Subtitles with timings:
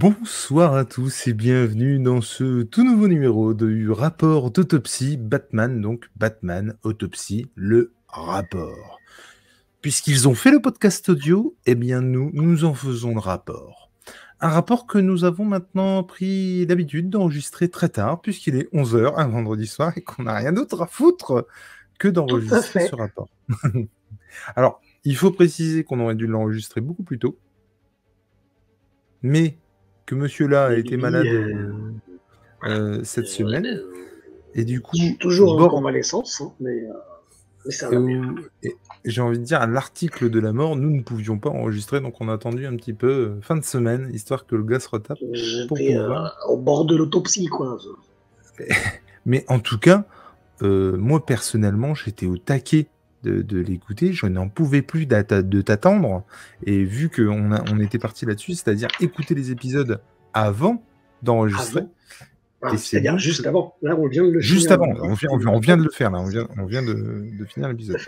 [0.00, 6.08] Bonsoir à tous et bienvenue dans ce tout nouveau numéro du rapport d'autopsie Batman, donc
[6.14, 9.00] Batman Autopsie, le rapport.
[9.82, 13.90] Puisqu'ils ont fait le podcast audio, eh bien nous, nous en faisons le rapport.
[14.40, 19.26] Un rapport que nous avons maintenant pris l'habitude d'enregistrer très tard, puisqu'il est 11h un
[19.26, 21.44] vendredi soir et qu'on n'a rien d'autre à foutre
[21.98, 23.30] que d'enregistrer ce rapport.
[24.54, 27.36] Alors, il faut préciser qu'on aurait dû l'enregistrer beaucoup plus tôt,
[29.22, 29.58] mais
[30.08, 31.70] que monsieur là a été malade euh,
[32.64, 33.82] euh, cette semaine.
[34.54, 36.92] Et du coup, toujours en convalescence, hein, mais, euh,
[37.66, 37.98] mais, ça va
[39.04, 42.14] J'ai envie de dire, à l'article de la mort, nous ne pouvions pas enregistrer, donc
[42.20, 45.18] on a attendu un petit peu fin de semaine, histoire que le gars se retape.
[45.68, 45.78] Pour
[46.48, 47.76] au bord de l'autopsie, quoi.
[49.26, 50.06] mais en tout cas,
[50.62, 52.86] moi personnellement, j'étais au taquet
[53.22, 54.12] de, l'écouter.
[54.12, 56.24] Je n'en pouvais plus de t'attendre.
[56.64, 60.00] Et vu qu'on on était parti là-dessus, c'est-à-dire écouter les épisodes
[60.32, 60.82] avant
[61.22, 61.82] d'enregistrer.
[62.60, 63.76] Ah, c'est-à-dire juste avant.
[63.82, 64.88] Là, on vient de le Juste avant.
[65.00, 66.10] On vient, de le faire.
[66.10, 66.18] Là.
[66.18, 68.00] On vient, on vient de, finir l'épisode.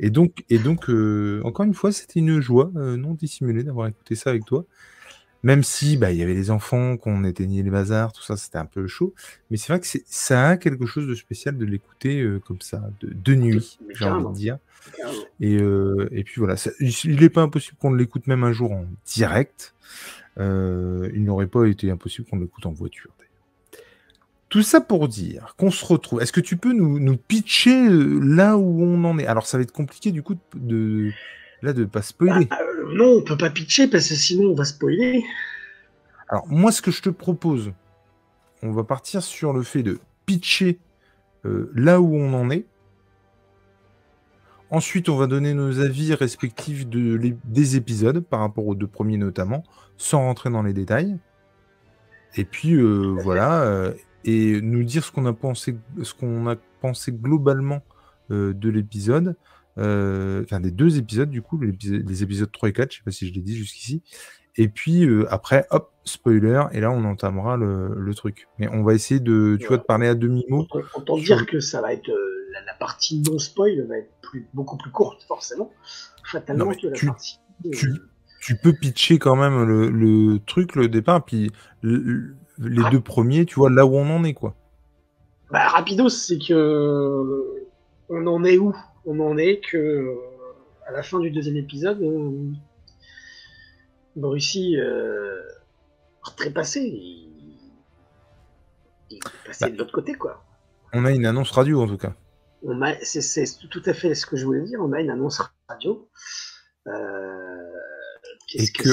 [0.00, 3.86] Et donc, et donc euh, encore une fois, c'était une joie euh, non dissimulée d'avoir
[3.86, 4.64] écouté ça avec toi.
[5.42, 8.58] Même si bah, il y avait les enfants, qu'on éteignait les bazars, tout ça, c'était
[8.58, 9.14] un peu chaud.
[9.50, 12.82] Mais c'est vrai que ça a quelque chose de spécial de l'écouter euh, comme ça,
[13.00, 14.58] de, nuit, j'ai envie de dire.
[15.40, 18.86] Et, euh, et, puis voilà, il n'est pas impossible qu'on l'écoute même un jour en
[19.06, 19.74] direct.
[20.38, 23.10] Euh, il n'aurait pas été impossible qu'on l'écoute en voiture.
[24.48, 26.22] Tout ça pour dire qu'on se retrouve.
[26.22, 29.26] Est-ce que tu peux nous, nous, pitcher là où on en est?
[29.26, 31.12] Alors, ça va être compliqué du coup de,
[31.62, 32.46] là de pas spoiler.
[32.46, 32.58] Bah,
[32.92, 35.24] non, on peut pas pitcher parce que sinon on va spoiler.
[36.28, 37.72] Alors moi, ce que je te propose,
[38.62, 40.78] on va partir sur le fait de pitcher
[41.44, 42.66] euh, là où on en est.
[44.70, 49.16] Ensuite, on va donner nos avis respectifs de, des épisodes par rapport aux deux premiers
[49.16, 49.64] notamment,
[49.96, 51.16] sans rentrer dans les détails.
[52.36, 56.56] Et puis euh, voilà, euh, et nous dire ce qu'on a pensé, ce qu'on a
[56.80, 57.82] pensé globalement
[58.30, 59.36] de l'épisode.
[59.78, 63.10] Euh, enfin des deux épisodes du coup, les épisodes 3 et 4, je sais pas
[63.10, 64.02] si je l'ai dit jusqu'ici.
[64.56, 68.48] Et puis euh, après, hop, spoiler, et là on entamera le, truc.
[68.58, 70.66] Mais on va essayer de, tu vois, de parler à demi-mot.
[70.94, 74.10] Autant dire que ça va être euh, la, partie non spoil va être
[74.52, 75.70] beaucoup plus courte forcément,
[76.24, 77.38] fatalement que la tu, partie.
[78.40, 81.50] Tu, peux pitcher quand même le, truc, le départ, puis
[81.82, 82.90] les ah.
[82.90, 84.54] deux premiers, tu vois là où on en est quoi.
[85.50, 87.58] Bah rapidos, c'est que
[88.08, 88.74] on en est où?
[89.08, 90.16] On en est que euh,
[90.86, 92.52] à la fin du deuxième épisode, euh,
[94.14, 95.42] Brucey euh,
[96.36, 96.80] trépassé.
[99.10, 99.70] Il, est passé bah.
[99.70, 100.44] de l'autre côté, quoi.
[100.92, 102.14] On a une annonce radio, en tout cas.
[103.02, 104.80] C'est tout à fait ce que je voulais dire.
[104.82, 106.06] On a une annonce radio.
[108.54, 108.90] Et que,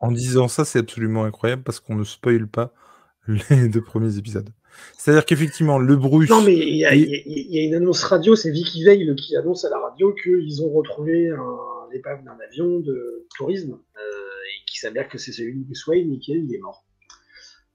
[0.00, 2.72] en, disant ça, c'est absolument incroyable parce qu'on ne spoile pas
[3.26, 4.50] les deux premiers épisodes.
[4.96, 6.28] C'est-à-dire qu'effectivement, le Bruce.
[6.28, 9.78] Non, mais il y, a une annonce radio, c'est Vicky Veil qui annonce à la
[9.78, 15.18] radio qu'ils ont retrouvé un épave d'un avion de tourisme euh, et qui s'avère que
[15.18, 16.84] c'est celui de Bruce Wayne et qu'il est mort.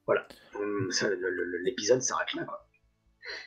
[0.05, 0.27] Voilà.
[1.63, 2.67] L'épisode s'arrête là, quoi.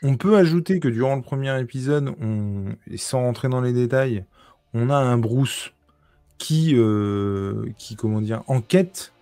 [0.03, 4.25] On peut ajouter que durant le premier épisode, on, et sans rentrer dans les détails,
[4.75, 5.73] on a un Bruce
[6.39, 9.13] qui, euh, qui comment dire, enquête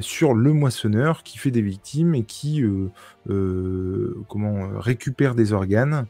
[0.00, 2.90] sur le moissonneur qui fait des victimes et qui euh,
[3.30, 6.06] euh, comment récupère des organes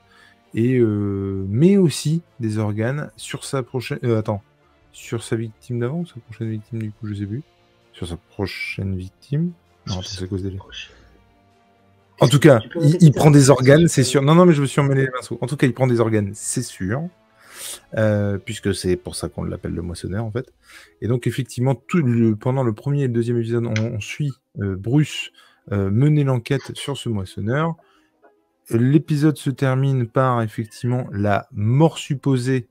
[0.55, 4.43] et euh, met aussi des organes sur sa prochaine attends
[4.93, 7.43] sur sa victime d'avant ou sa prochaine victime du coup je sais plus.
[7.93, 9.53] Sur sa prochaine victime.
[9.87, 10.57] Non c'est à cause des
[12.21, 12.61] en tout cas
[13.01, 14.23] il, prend des organes c'est sûr.
[14.23, 15.39] Non non mais je me suis emmêlé les pinceaux.
[15.41, 17.09] En tout cas il prend des organes c'est sûr
[17.97, 20.53] euh, puisque c'est pour ça qu'on l'appelle le moissonneur en fait.
[21.01, 22.03] Et donc effectivement, tout
[22.41, 25.31] pendant le premier et le deuxième épisode, on, suit euh, Bruce
[25.73, 27.75] euh, mener l'enquête sur ce moissonneur.
[28.71, 32.69] L'épisode se termine par effectivement la mort supposée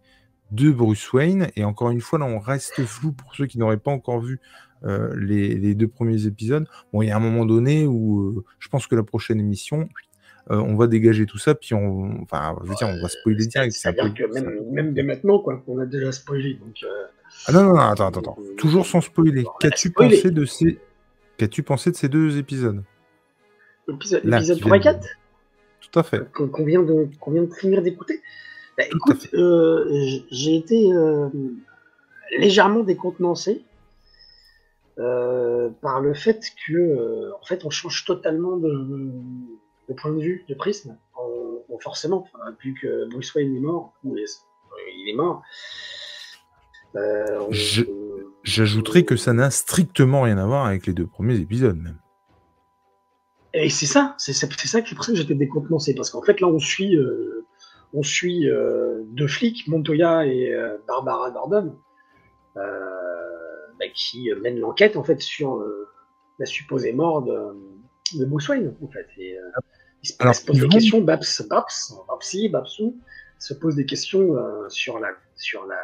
[0.52, 1.50] de Bruce Wayne.
[1.56, 4.40] Et encore une fois, là, on reste flou pour ceux qui n'auraient pas encore vu
[4.84, 6.68] les, deux premiers épisodes.
[6.94, 9.90] Bon, il y a un moment donné où je pense que la prochaine émission,
[10.50, 13.48] euh, on va dégager tout ça, puis on, enfin, je veux dire, on va spoiler
[13.48, 13.74] direct.
[13.74, 16.54] Que même, même, dès maintenant, quoi, on a déjà spoilé.
[16.54, 17.06] Donc, euh,
[17.48, 18.38] Ah non, non, non, attends, attends, attends.
[18.58, 19.44] Toujours sans spoiler.
[19.60, 20.80] Qu'as-tu pensé de ces,
[21.38, 22.82] qu'as-tu pensé de ces deux épisodes?
[24.24, 25.08] L'épisode 3 et 4
[25.82, 26.32] Tout à fait.
[26.32, 28.22] Qu'on vient de, vient de finir d'écouter?
[28.78, 29.86] Bah, écoute, euh,
[30.32, 30.90] j'ai été
[32.38, 33.66] légèrement décontenancé.
[34.96, 39.12] par le fait que en fait on change totalement de,
[39.88, 40.98] le point de vue de Prisme,
[41.82, 42.28] forcément,
[42.64, 45.42] vu que Bruce Wayne est mort, ou il est mort.
[46.96, 47.52] Euh,
[48.44, 52.00] J'ajouterais que ça n'a strictement rien à voir avec les deux premiers épisodes, même.
[53.54, 56.48] Et c'est ça, c'est ça que pour ça que j'étais décontenancé, parce qu'en fait là
[56.48, 57.46] on suit, euh,
[57.94, 61.76] on suit euh, deux flics, Montoya et euh, Barbara Gordon,
[62.56, 65.64] bah, qui mènent l'enquête en fait sur
[66.40, 69.08] la supposée mort de, de Bruce Wayne en fait.
[69.18, 69.38] Et,
[70.04, 71.66] ils se, posent des questions, Babs, Babs,
[72.08, 72.96] Babsi, Babsou,
[73.40, 74.36] se pose des questions
[74.70, 75.78] sur la sur la,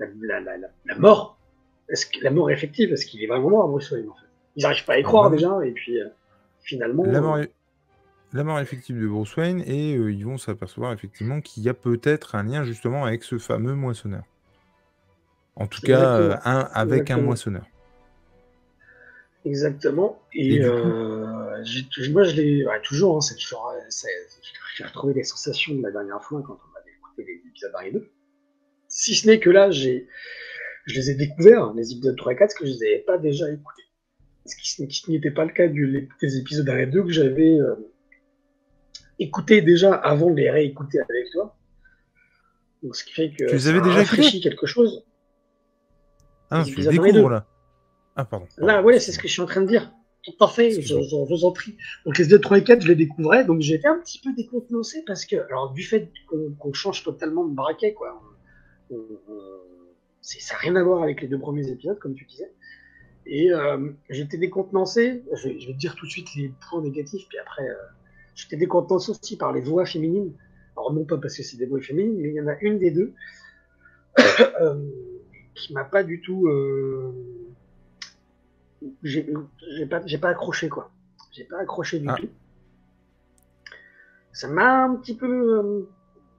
[0.00, 0.56] la, la,
[0.86, 1.38] la mort.
[1.88, 2.92] Est-ce que la mort est effective?
[2.92, 4.26] Est-ce qu'il est vraiment mort Bruce Wayne en fait?
[4.56, 5.98] Ils n'arrivent pas à y croire déjà, et puis
[6.62, 7.04] finalement.
[7.04, 7.38] La mort,
[8.32, 11.74] la mort effective de Bruce Wayne, et euh, ils vont s'apercevoir effectivement qu'il y a
[11.74, 14.24] peut-être un lien justement avec ce fameux moissonneur.
[15.56, 17.64] En tout cas, euh, un, avec un moissonneur.
[19.44, 20.22] Exactement.
[20.34, 21.62] Et, euh,
[22.10, 23.72] moi, je l'ai toujours, hein, c'est toujours,
[24.76, 27.80] j'ai retrouvé les sensations de la dernière fois quand on avait écouté les épisodes 1
[27.82, 28.10] et 2.
[28.88, 30.08] Si ce n'est que là, j'ai,
[30.86, 33.04] je les ai découverts, les épisodes 3 et 4, parce que je ne les avais
[33.04, 33.82] pas déjà écoutés
[34.48, 37.74] ce qui, n'était pas le cas du, des épisodes d'arrêt 2 que j'avais euh,
[39.18, 41.56] écouté déjà avant de les réécouter avec toi.
[42.82, 44.40] Donc, ce qui fait que tu les avais déjà écoutés?
[44.40, 45.04] quelque chose.
[46.50, 47.46] Ah, tu découvres là.
[48.18, 48.46] Ah, pardon.
[48.58, 49.92] Là, ouais, c'est ce que je suis en train de dire.
[50.24, 51.76] Tout à fait, je, vous en prie.
[52.04, 55.04] Donc, les épisodes 3 et 4, je les découvrais, donc été un petit peu décontenancé
[55.06, 56.10] parce que, alors, du fait
[56.58, 58.20] qu'on change totalement de braquet, quoi,
[60.20, 62.52] ça n'a rien à voir avec les deux premiers épisodes, comme tu disais.
[63.24, 66.82] Et euh, j'étais décontenancé, je vais, je vais, te dire tout de suite les points
[66.82, 67.74] négatifs, puis après, euh,
[68.34, 70.32] j'étais décontenancé aussi par les voix féminines.
[70.76, 72.78] Alors non pas parce que c'est des voix féminines, mais il y en a une
[72.80, 73.14] des deux
[74.60, 74.74] euh,
[75.54, 76.48] qui m'a pas du tout...
[79.02, 79.26] J'ai
[79.88, 80.90] pas, pas accroché, quoi.
[81.32, 82.16] J'ai pas accroché du ah.
[82.18, 82.28] tout.
[84.32, 85.26] Ça m'a un petit peu...
[85.26, 85.88] Euh,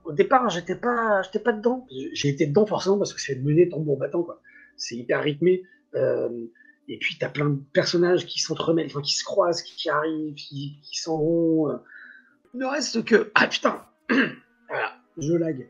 [0.06, 1.86] au départ, j'étais pas, j'étais pas dedans.
[2.14, 4.42] J'ai été dedans forcément parce que c'est mené tambour battant, quoi.
[4.78, 5.64] C'est hyper rythmé.
[5.96, 6.46] Euh,
[6.88, 10.34] et puis, tu as plein de personnages qui s'entremêlent, enfin, qui se croisent, qui, arrivent,
[10.34, 11.70] qui, s'en vont.
[11.70, 11.78] Euh.
[12.54, 13.32] Il ne reste que.
[13.36, 15.70] Ah putain Voilà, je lag.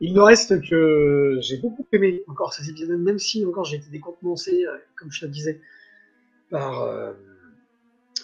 [0.00, 1.38] Il ne reste que.
[1.40, 5.20] J'ai beaucoup aimé encore ces épisodes, même si encore j'ai été décontenancé, euh, comme je
[5.20, 5.60] te disais,
[6.50, 7.12] par, euh,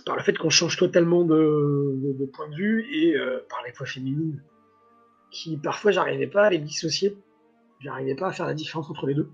[0.04, 3.14] par le fait qu'on change totalement de, point de vue et
[3.48, 4.42] par les voix féminines,
[5.30, 7.16] qui parfois j'arrivais pas à les dissocier.
[7.80, 9.28] J'arrivais pas à faire la différence entre les deux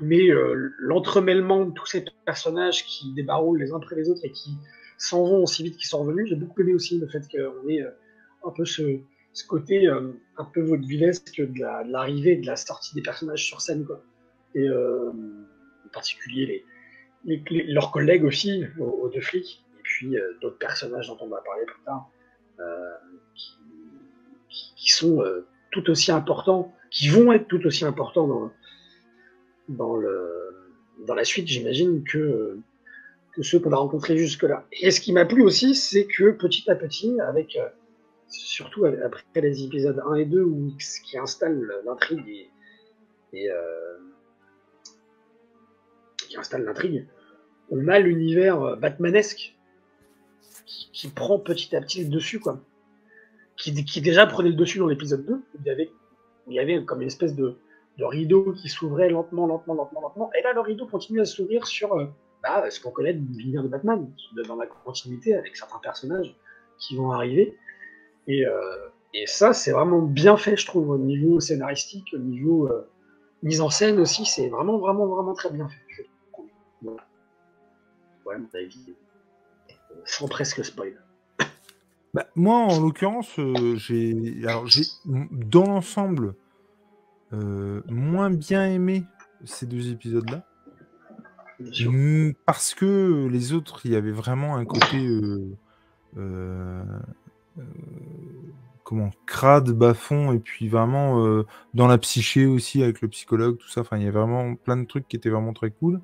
[0.00, 4.30] mais euh, l'entremêlement de tous ces personnages qui débarroulent les uns après les autres et
[4.30, 4.56] qui
[4.98, 7.82] s'en vont aussi vite qu'ils sont revenus, j'ai beaucoup aimé aussi le fait qu'on ait
[7.82, 7.90] euh,
[8.44, 8.82] un peu ce,
[9.32, 13.60] ce côté euh, un peu vaudevillesque de l'arrivée de, de la sortie des personnages sur
[13.60, 14.02] scène, quoi.
[14.54, 16.64] Et en particulier
[17.24, 21.40] les, les, leurs collègues aussi, aux, deux flics, et puis d'autres personnages dont on va
[21.40, 22.10] parler plus tard,
[23.36, 23.52] qui,
[24.48, 25.22] qui, qui, sont
[25.70, 28.50] tout aussi importants, qui vont être tout aussi importants dans,
[29.68, 30.72] dans, le,
[31.06, 32.58] dans la suite, j'imagine, que,
[33.32, 34.66] que ceux qu'on a rencontrés jusque-là.
[34.72, 37.68] Et ce qui m'a plu aussi, c'est que petit à petit, avec euh,
[38.30, 40.72] surtout après les épisodes 1 et 2, où,
[41.04, 42.50] qui installe l'intrigue
[43.32, 43.98] et, euh,
[46.28, 47.06] qui installe l'intrigue,
[47.70, 49.56] on a l'univers euh, batmanesque
[50.92, 52.60] qui, prend petit à petit le dessus, quoi.
[53.56, 55.42] Qui, déjà prenait le dessus dans l'épisode 2.
[55.58, 55.90] Il y avait,
[56.46, 57.56] il y avait comme une espèce de,
[57.98, 60.30] de rideau qui s'ouvrait lentement, lentement, lentement, lentement.
[60.38, 62.06] Et là, le rideau continue à s'ouvrir sur euh,
[62.42, 64.10] bah, ce qu'on connaît de l'univers de Batman,
[64.46, 66.34] dans la continuité avec certains personnages
[66.78, 67.56] qui vont arriver.
[68.26, 72.68] Et, euh, et ça, c'est vraiment bien fait, je trouve, au niveau scénaristique, au niveau
[72.68, 72.88] euh,
[73.42, 74.24] mise en scène aussi.
[74.26, 76.06] C'est vraiment, vraiment, vraiment très bien fait.
[76.82, 78.94] Ouais, mon avis,
[80.04, 80.94] sans presque spoil.
[82.12, 83.38] Bah, moi, en l'occurrence,
[83.76, 86.34] j'ai, alors j'ai, dans l'ensemble,
[87.32, 89.04] euh, moins bien aimé
[89.44, 90.44] ces deux épisodes-là.
[92.46, 95.56] Parce que les autres, il y avait vraiment un côté euh,
[96.16, 96.82] euh,
[98.84, 103.82] comment crade, bas-fond, et puis vraiment dans la psyché aussi avec le psychologue, tout ça.
[103.82, 106.00] Enfin, il y a vraiment plein de trucs qui étaient vraiment très cool.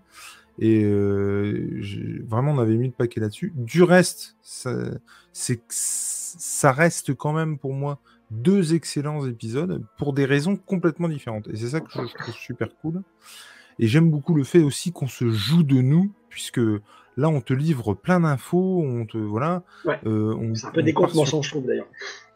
[0.59, 0.85] Et
[2.27, 3.53] vraiment, on avait mis le paquet là-dessus.
[3.57, 4.73] Du reste, ça,
[5.33, 7.99] ça reste quand même pour moi
[8.31, 11.49] deux excellents épisodes pour des raisons complètement différentes.
[11.49, 13.03] Et c'est ça que je, trouve super cool.
[13.79, 16.61] Et j'aime beaucoup le fait aussi qu'on se joue de nous, puisque
[17.17, 19.63] là, on te livre plein d'infos, on te voilà.
[20.07, 21.43] Euh, c'est un peu des sur...
[21.43, 21.89] je trouve d'ailleurs.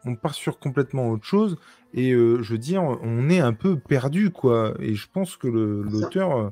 [0.05, 1.57] On part sur complètement autre chose,
[1.93, 4.73] et euh, je veux dire, on est un peu perdu, quoi.
[4.79, 6.51] Et je pense que l'auteur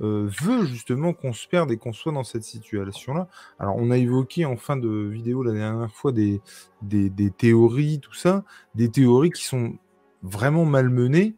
[0.00, 3.28] euh, veut justement qu'on se perde et qu'on soit dans cette situation-là.
[3.58, 6.40] Alors, on a évoqué en fin de vidéo la dernière fois des,
[6.82, 8.44] des, théories, tout ça,
[8.76, 9.74] des théories qui sont
[10.22, 11.34] vraiment malmenées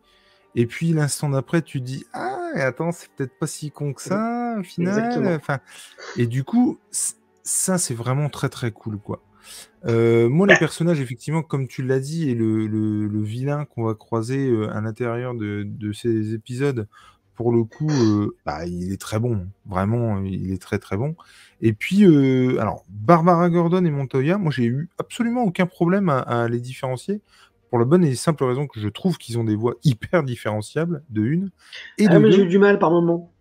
[0.54, 4.56] Et puis l'instant d'après, tu dis ah attends, c'est peut-être pas si con que ça
[4.58, 5.36] au final.
[5.36, 5.58] Enfin,
[6.16, 6.78] et du coup,
[7.42, 9.22] ça c'est vraiment très très cool quoi.
[9.86, 13.94] Euh, moi, les personnages, effectivement, comme tu l'as dit, et le, le, vilain qu'on va
[13.94, 16.86] croiser euh, à l'intérieur de, de, ces épisodes,
[17.34, 19.46] pour le coup, euh, bah, il est très bon.
[19.66, 21.16] Vraiment, il est très très bon.
[21.60, 22.04] Et puis,
[22.58, 27.20] alors, Barbara Gordon et Montoya, moi, j'ai eu absolument aucun problème à, les différencier.
[27.70, 31.02] Pour la bonne et simple raison que je trouve qu'ils ont des voix hyper différenciables,
[31.08, 31.50] de une.
[31.98, 33.32] Et ah, mais j'ai eu du mal par moment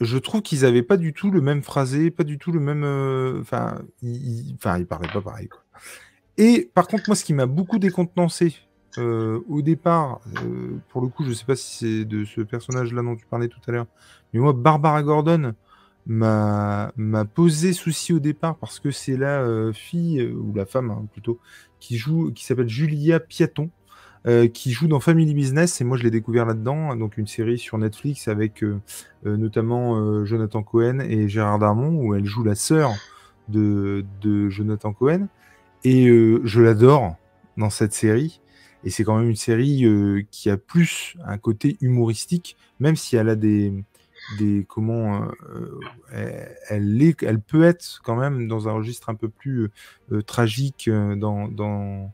[0.00, 2.84] je trouve qu'ils n'avaient pas du tout le même phrasé, pas du tout le même.
[2.84, 5.48] Euh, enfin, ils, enfin, ils parlaient pas pareil.
[5.48, 5.60] Quoi.
[6.36, 8.54] Et par contre, moi, ce qui m'a beaucoup décontenancé
[8.98, 13.02] euh, au départ, euh, pour le coup, je sais pas si c'est de ce personnage-là
[13.02, 13.86] dont tu parlais tout à l'heure,
[14.32, 15.54] mais moi, Barbara Gordon
[16.08, 16.92] m'a
[17.34, 21.38] posé souci au départ parce que c'est la fille ou la femme hein, plutôt
[21.80, 23.70] qui joue, qui s'appelle Julia Piaton.
[24.26, 27.56] Euh, qui joue dans Family Business, et moi je l'ai découvert là-dedans, donc une série
[27.56, 28.80] sur Netflix avec euh,
[29.24, 32.92] euh, notamment Jonathan Cohen et Gérard Darmon, où elle joue la sœur
[33.46, 35.28] de, de, Jonathan Cohen,
[35.84, 37.14] et je l'adore
[37.56, 38.40] dans cette série,
[38.82, 43.28] et c'est quand même une série qui a plus un côté humoristique, même si elle
[43.28, 43.72] a des,
[44.36, 45.28] des comment
[46.12, 49.70] elle, est, elle peut être quand même dans un registre un peu plus
[50.26, 52.12] tragique dans, dans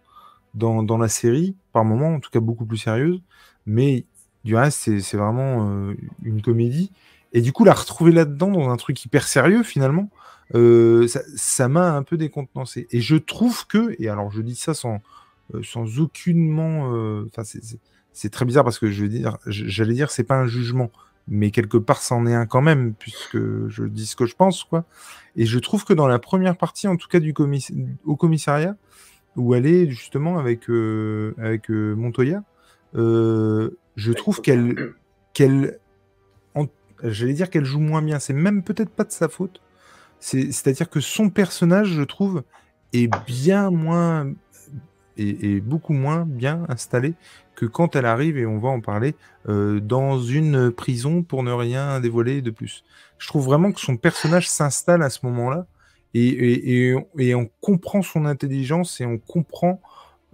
[0.55, 3.21] dans, la série, par moment, en tout cas beaucoup plus sérieuse.
[3.67, 4.05] Mais
[4.45, 6.93] du reste, c'est vraiment euh, une comédie.
[7.33, 10.11] Et du coup, la retrouver là-dedans, dans un truc hyper sérieux, finalement,
[10.55, 12.87] euh, ça m'a un peu décontenancé.
[12.91, 15.01] Et je trouve que, et alors je dis ça sans,
[15.55, 16.91] euh, sans aucunement.
[17.27, 17.43] Enfin,
[18.13, 20.91] c'est très bizarre parce que je veux dire, j'allais dire, c'est pas un jugement,
[21.29, 23.39] mais quelque part, c'en est un quand même, puisque
[23.69, 24.85] je dis ce que je pense, quoi.
[25.37, 27.35] Et je trouve que dans la première partie, en tout cas du
[28.05, 28.77] au commissariat,
[29.37, 32.43] où elle est justement avec, euh, avec euh, Montoya,
[32.95, 34.95] euh, je trouve qu'elle,
[35.33, 35.79] qu'elle,
[37.03, 38.19] j'allais dire qu'elle joue moins bien.
[38.19, 39.61] C'est même peut-être pas de sa faute.
[40.21, 42.45] C'est-à-dire que son personnage, je trouve,
[42.93, 44.33] est bien moins
[45.17, 47.15] et, beaucoup moins bien installé
[47.55, 49.15] que quand elle arrive, et on va en parler,
[49.47, 52.85] dans une prison pour ne rien dévoiler de plus.
[53.19, 55.67] Je trouve vraiment que son personnage s'installe à ce moment-là
[56.15, 59.81] et, on comprend son intelligence et on comprend,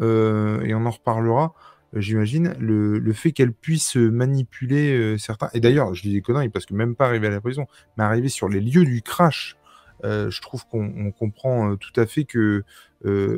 [0.01, 1.55] euh, et on en reparlera,
[1.95, 5.49] euh, j'imagine, le, fait qu'elle puisse manipuler euh, certains.
[5.55, 8.05] Et d'ailleurs, je dis des conneries parce que même pas arriver à la prison, mais
[8.05, 9.57] arriver sur les lieux du crash,
[10.04, 12.64] je trouve qu'on comprend tout à fait que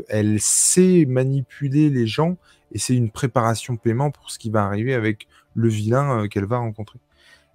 [0.08, 2.36] elle sait manipuler les gens
[2.72, 6.58] et c'est une préparation paiement pour ce qui va arriver avec le vilain qu'elle va
[6.58, 6.98] rencontrer.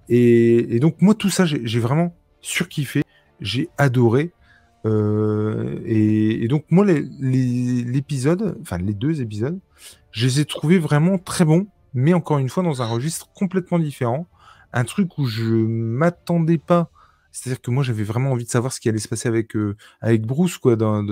[0.09, 3.03] Et, donc moi tout ça j'ai vraiment surkiffé,
[3.41, 4.31] j'ai adoré.
[4.85, 9.59] Euh, et, donc moi, l'épisode, enfin les deux épisodes,
[10.11, 13.79] je les ai trouvés vraiment très bons, mais encore une fois dans un registre complètement
[13.79, 14.27] différent,
[14.73, 16.89] un truc où je m'attendais pas.
[17.31, 19.75] C'est-à-dire que moi j'avais vraiment envie de savoir ce qui allait se passer avec euh,
[20.01, 21.05] avec Bruce quoi, dans,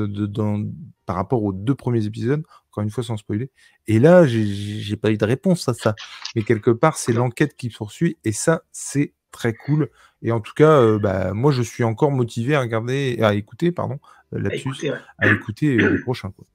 [1.05, 2.43] par rapport aux deux premiers épisodes.
[2.69, 3.51] Encore une fois sans spoiler.
[3.87, 5.95] Et là j'ai pas eu de réponse à ça.
[6.35, 9.89] Mais quelque part c'est l'enquête qui poursuit et ça c'est très cool.
[10.21, 13.71] Et en tout cas, euh, bah, moi, je suis encore motivé à regarder, à écouter,
[13.71, 13.99] pardon,
[14.33, 16.31] euh, là-dessus, à écouter euh, les prochains.
[16.31, 16.45] Quoi.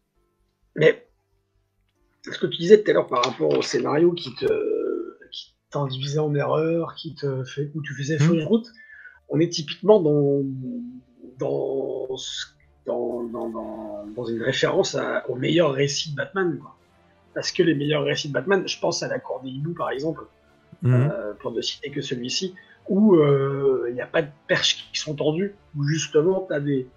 [0.74, 1.06] Mais
[2.24, 4.46] ce que tu disais tout à l'heure par rapport au scénario qui te
[5.30, 8.20] qui t'en divisait en erreurs, qui te fait où tu faisais mmh.
[8.20, 8.66] fausse route,
[9.30, 10.42] on est typiquement dans
[11.38, 12.08] dans
[12.86, 14.96] dans, dans, une référence
[15.28, 16.58] au meilleur récit de Batman.
[17.34, 19.90] Parce que les meilleurs récits de Batman, je pense à la Cour des Hiboux par
[19.90, 20.24] exemple,
[20.82, 21.08] mmh.
[21.38, 22.54] pour ne citer que celui-ci,
[22.88, 26.60] où euh, il n'y a pas de perches qui sont tendues, où justement tu as,
[26.60, 26.88] des,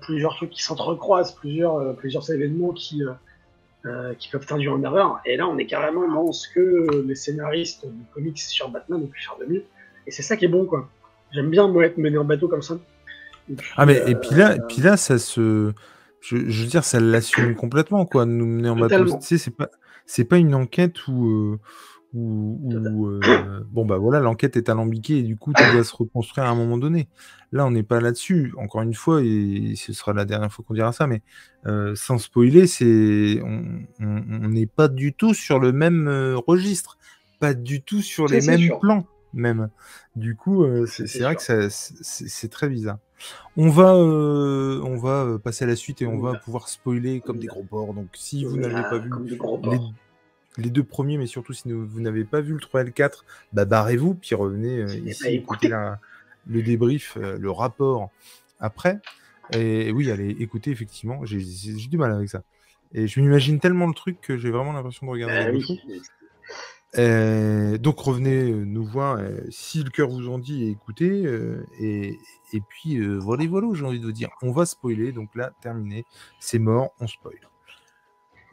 [0.00, 3.02] plusieurs trucs qui s'entrecroisent, plusieurs, euh, plusieurs événements qui,
[3.84, 5.20] euh, qui peuvent t'induire en erreur.
[5.26, 9.06] Et là, on est carrément dans ce que les scénaristes de comics sur Batman ont
[9.08, 9.64] pu faire de mieux.
[10.06, 10.88] Et c'est ça qui est bon, quoi.
[11.32, 12.78] J'aime bien, moi, être mené en bateau comme ça.
[13.76, 15.72] ah, mais et puis là, puis là ça se.
[16.20, 19.04] Je, veux dire, ça l'assume complètement, quoi, de nous mener en bateau.
[19.04, 19.68] Tu sais, c'est pas,
[20.06, 21.58] c'est pas une enquête où
[22.14, 26.46] où, euh, bon bah voilà l'enquête est alambiquée et du coup tout doit se reconstruire
[26.46, 27.08] à un moment donné.
[27.52, 28.52] Là on n'est pas là-dessus.
[28.58, 31.22] Encore une fois et ce sera la dernière fois qu'on dira ça, mais
[31.66, 36.98] euh, sans spoiler, c'est on n'est pas du tout sur le même euh, registre,
[37.40, 39.68] pas du tout sur les mêmes plans même.
[40.16, 42.98] Du coup c'est vrai que c'est très bizarre.
[43.56, 47.46] On va on va passer à la suite et on va pouvoir spoiler comme des
[47.46, 47.94] gros porcs.
[47.94, 49.78] Donc si vous n'avez pas vu les
[50.58, 53.24] les deux premiers, mais surtout si vous n'avez pas vu le 3 et le 4,
[53.52, 55.70] bah barrez-vous, puis revenez euh, ici écouter
[56.46, 58.10] le débrief, euh, le rapport
[58.60, 58.98] après.
[59.52, 61.38] Et, oui, allez écoutez, effectivement, j'ai
[61.88, 62.42] du mal avec ça.
[62.94, 65.58] Et je m'imagine tellement le truc que j'ai vraiment l'impression de regarder
[66.94, 69.20] bah donc revenez nous voir
[69.50, 71.24] si le cœur vous en dit, écoutez.
[71.78, 72.18] et,
[72.52, 75.12] et puis voilà, voilà, j'ai envie de vous dire, on va spoiler.
[75.12, 76.04] Donc là, terminé,
[76.38, 77.38] c'est mort, on spoil.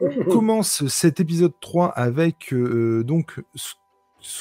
[0.00, 3.74] On commence cet épisode 3 avec donc ce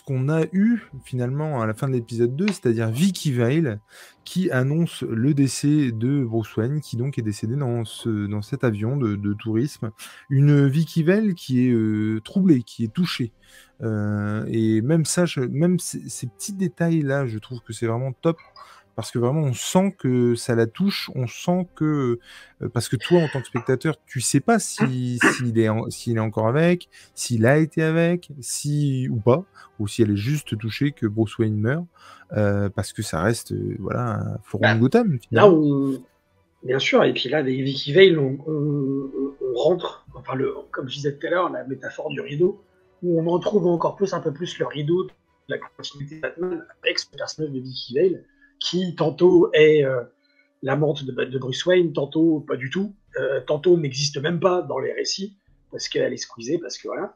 [0.05, 3.79] qu'on a eu finalement à la fin de l'épisode 2, c'est-à-dire Vicky Vale
[4.25, 8.63] qui annonce le décès de Bruce Wayne, qui donc est décédé dans, ce, dans cet
[8.63, 9.91] avion de, tourisme.
[10.29, 13.31] Une Vicky Vale qui est euh, troublée, qui est touchée.
[13.81, 18.37] Euh, et même ça, même ces petits détails-là, je trouve que c'est vraiment top
[18.99, 22.19] parce que vraiment on sent que ça la touche, on sent que
[22.61, 26.17] euh, parce que toi en tant que spectateur, tu sais pas si s'il est s'il
[26.17, 29.45] est encore avec, s'il a été avec, si ou pas,
[29.79, 31.85] ou si elle est juste touchée que Bruce Wayne meurt,
[32.35, 35.17] euh, parce que ça reste euh, voilà un fleuron bah, Gotham.
[35.31, 35.49] Là
[36.63, 38.37] bien sûr, et puis là avec Vicky Vale, on,
[39.55, 42.61] rentre, enfin le comme je disais tout à l'heure, la métaphore du rideau,
[43.01, 45.11] où on retrouve encore plus un peu plus le rideau de
[45.47, 48.25] la continuité de Batman avec ce personnage de Vicky Vale
[48.59, 50.03] qui tantôt est euh,
[50.61, 54.93] l'amante de, Bruce Wayne, tantôt pas du tout, euh, tantôt n'existe même pas dans les
[54.93, 55.37] récits
[55.71, 57.15] parce qu'elle est squeezée, parce que voilà.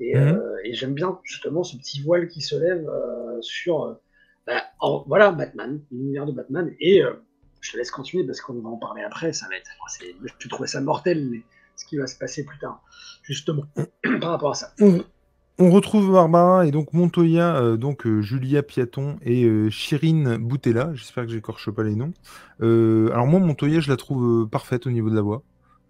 [0.00, 0.36] Et, mhm.
[0.36, 2.86] euh, j'aime bien justement ce petit voile qui se lève
[3.40, 3.98] sur
[4.46, 4.62] bah,
[5.06, 6.74] voilà Batman, l'univers de Batman.
[6.80, 7.02] Et
[7.60, 9.32] je te laisse continuer parce qu'on va en parler après.
[9.32, 9.70] Ça va être,
[10.38, 11.42] je trouvais ça mortel, mais
[11.76, 12.82] ce qui va se passer plus tard,
[13.22, 13.64] justement,
[14.20, 14.72] par rapport à ça.
[14.78, 15.04] Mhm.
[15.56, 20.90] On retrouve Barbara et donc Montoya, euh, donc euh, Julia Piaton et euh, Chirine Boutella.
[20.94, 22.12] J'espère que j'écorche pas les noms.
[22.60, 25.44] alors moi, Montoya, je la trouve parfaite au niveau de la voix.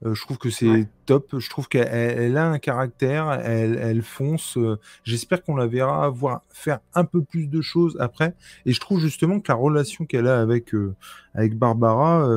[0.04, 1.38] je trouve que c'est top.
[1.38, 3.30] Je trouve qu'elle a un caractère.
[3.42, 4.58] Elle, fonce.
[5.02, 8.34] J'espère qu'on la verra voir faire un peu plus de choses après.
[8.66, 10.72] Et je trouve justement que la relation qu'elle a avec
[11.32, 12.28] avec Barbara,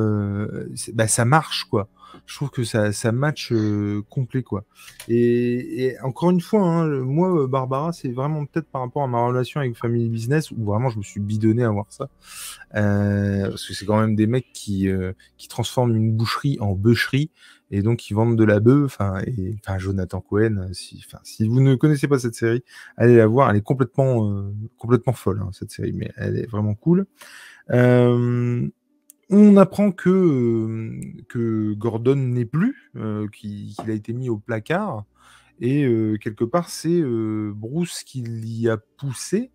[0.94, 1.88] bah, ça marche quoi
[2.26, 4.64] je trouve que ça, ça match euh, complet quoi.
[5.08, 9.60] Et, encore une fois, hein, moi Barbara, c'est vraiment peut-être par rapport à ma relation
[9.60, 12.08] avec Family Business où vraiment je me suis bidonné à voir ça,
[12.74, 16.74] euh, parce que c'est quand même des mecs qui euh, qui transforment une boucherie en
[16.74, 17.30] bûcherie
[17.70, 18.84] et donc ils vendent de la bœuf.
[18.84, 22.62] Enfin, et enfin Jonathan Cohen, si, enfin, si vous ne connaissez pas cette série,
[22.96, 23.50] allez la voir.
[23.50, 27.06] Elle est complètement complètement folle hein, cette série, mais elle est vraiment cool.
[27.70, 28.68] Euh,
[29.30, 35.04] on apprend que, euh, que Gordon n'est plus, euh, qu'il a été mis au placard.
[35.60, 39.50] Et euh, quelque part, c'est Bruce qui l'y a poussé,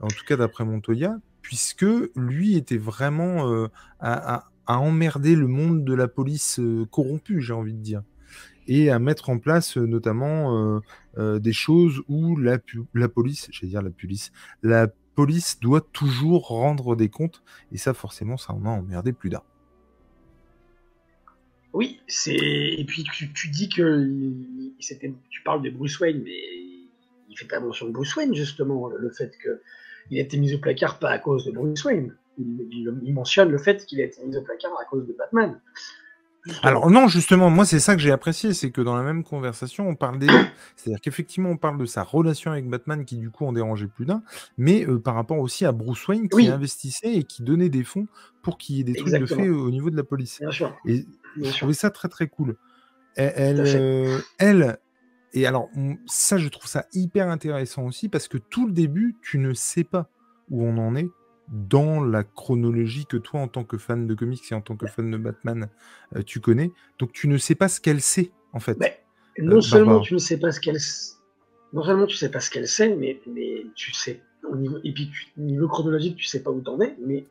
[0.00, 6.06] en tout cas d'après Montoya, puisque lui était vraiment à, emmerder le monde de la
[6.06, 6.60] police
[6.92, 8.02] corrompue, j'ai envie de dire
[8.68, 10.80] et à mettre en place notamment
[11.18, 12.58] des choses où la,
[12.94, 14.30] la police, j'allais dire la police,
[14.62, 14.86] la
[15.20, 19.42] police doit toujours rendre des comptes, et ça, forcément, ça en a emmerdé plus d'un.
[21.74, 22.34] Oui, c'est.
[22.34, 24.08] Et puis tu, dis que
[24.80, 25.12] c'était.
[25.28, 26.40] Tu parles de Bruce Wayne, mais
[27.28, 29.36] il fait pas mention de Bruce Wayne justement, le fait
[30.08, 32.16] qu'il a été mis au placard pas à cause de Bruce Wayne.
[32.38, 35.60] il mentionne le fait qu'il a été mis au placard à cause de Batman.
[36.62, 39.88] Alors non, justement, moi c'est ça que j'ai apprécié, c'est que dans la même conversation,
[39.88, 40.28] on parle des
[40.76, 44.06] C'est-à-dire qu'effectivement, on parle de sa relation avec Batman qui du coup en dérangeait plus
[44.06, 44.22] d'un,
[44.56, 48.06] mais euh, par rapport aussi à Bruce Wayne qui investissait et qui donnait des fonds
[48.42, 50.40] pour qu'il y ait des trucs de fait au niveau de la police.
[50.86, 52.56] Et je trouvais ça très très cool.
[53.16, 54.78] Elle, elle, elle,
[55.32, 55.68] et alors
[56.06, 59.84] ça je trouve ça hyper intéressant aussi parce que tout le début, tu ne sais
[59.84, 60.08] pas
[60.48, 61.08] où on en est
[61.50, 64.86] dans la chronologie que toi, en tant que fan de comics et en tant que
[64.86, 65.68] fan de Batman,
[66.14, 66.70] euh, tu connais.
[66.98, 68.80] Donc tu ne sais pas ce qu'elle sait, en fait.
[68.80, 70.78] Euh, non seulement tu ne sais pas ce qu'elle
[71.72, 74.92] non seulement tu sais pas ce qu'elle sait, mais, mais tu sais au niveau et
[74.92, 77.26] puis au niveau chronologique tu sais pas où t'en es, mais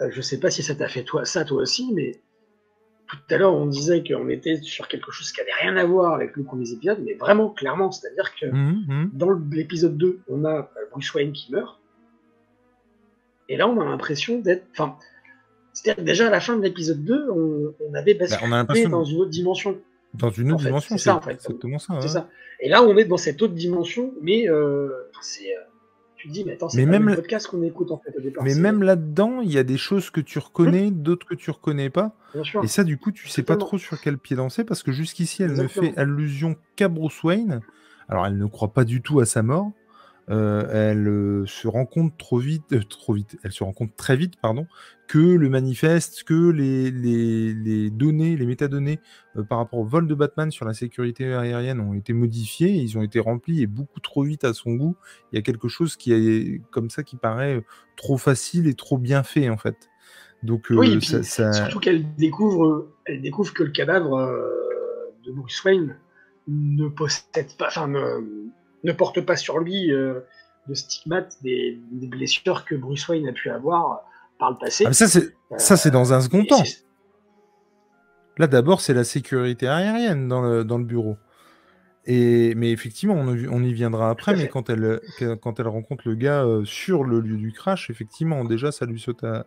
[0.00, 2.20] euh, je sais pas si ça t'a fait toi ça toi aussi, mais
[3.06, 6.14] tout à l'heure on disait qu'on était sur quelque chose qui avait rien à voir
[6.14, 9.10] avec le premier épisode, mais vraiment clairement, c'est-à-dire que mmh, mmh.
[9.14, 11.80] dans l'épisode 2 on a Bruce Wayne qui meurt,
[13.48, 14.66] et là, on a l'impression d'être.
[14.72, 14.96] Enfin,
[15.72, 19.30] c'est-à-dire déjà à la fin de l'épisode 2, on, avait bah, basculé dans une autre
[19.30, 19.78] dimension.
[20.14, 21.32] Dans une autre dimension, c'est ça en fait.
[21.32, 21.98] Exactement ça.
[22.00, 22.28] C'est ça.
[22.60, 24.88] Et là, on est dans cette autre dimension, mais euh,
[25.20, 25.54] c'est.
[25.54, 25.60] Euh,
[26.16, 28.42] tu te dis, mais attends, c'est même le podcast qu'on écoute en fait au départ.
[28.42, 31.90] Mais même là-dedans, il y a des choses que tu reconnais, d'autres que tu reconnais
[31.90, 32.16] pas.
[32.64, 35.44] Et ça, du coup, tu sais pas trop sur quel pied danser parce que jusqu'ici,
[35.44, 37.60] elle ne fait allusion qu'à Bruce Wayne.
[38.08, 39.70] Alors, elle ne croit pas du tout à sa mort.
[40.30, 43.96] Euh, elle euh, se rend compte trop vite, euh, trop vite, elle se rend compte
[43.96, 44.66] très vite, pardon,
[45.06, 49.00] que le manifeste, que les, les, données, les métadonnées
[49.48, 53.02] par rapport au vol de Batman sur la sécurité aérienne ont été modifiées, ils ont
[53.02, 54.96] été remplis et beaucoup trop vite à son goût.
[55.32, 57.64] Il y a quelque chose qui est comme ça qui paraît
[57.96, 59.88] trop facile et trop bien fait en fait.
[60.42, 64.30] Donc oui, surtout qu'elle découvre, elle découvre que le cadavre
[65.24, 65.96] de Bruce Wayne
[66.48, 68.50] ne possède pas, enfin ne
[68.92, 70.20] porte pas sur lui euh,
[70.68, 74.04] de stigmates des, blessures que Bruce Wayne a pu avoir
[74.38, 74.84] par le passé.
[74.86, 76.62] Ah, ça, c'est ça, c'est dans un second temps.
[78.36, 81.16] Là, d'abord, c'est la sécurité aérienne dans le, dans le bureau.
[82.06, 85.00] Et, mais effectivement, on, on y viendra après, mais quand elle,
[85.42, 89.24] quand elle rencontre le gars sur le lieu du crash, effectivement, déjà, ça lui saute
[89.24, 89.44] à,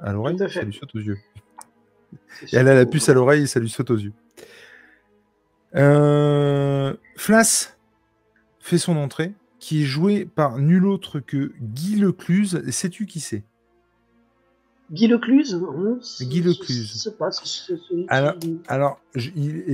[0.00, 1.18] à, l'oreille, ça lui saute aux yeux.
[2.52, 4.12] Et elle a la puce à l'oreille et ça lui saute aux yeux.
[5.74, 7.76] Euh, Flas
[8.62, 12.62] fait son entrée, qui est joué par nul autre que Guy Lecluse.
[12.70, 13.42] Sais-tu qui c'est?
[14.90, 15.60] Guy Lecluse
[16.20, 16.92] Guy Lecluse.
[16.92, 17.30] Je sais pas.
[18.08, 18.34] Alors,
[18.68, 19.00] alors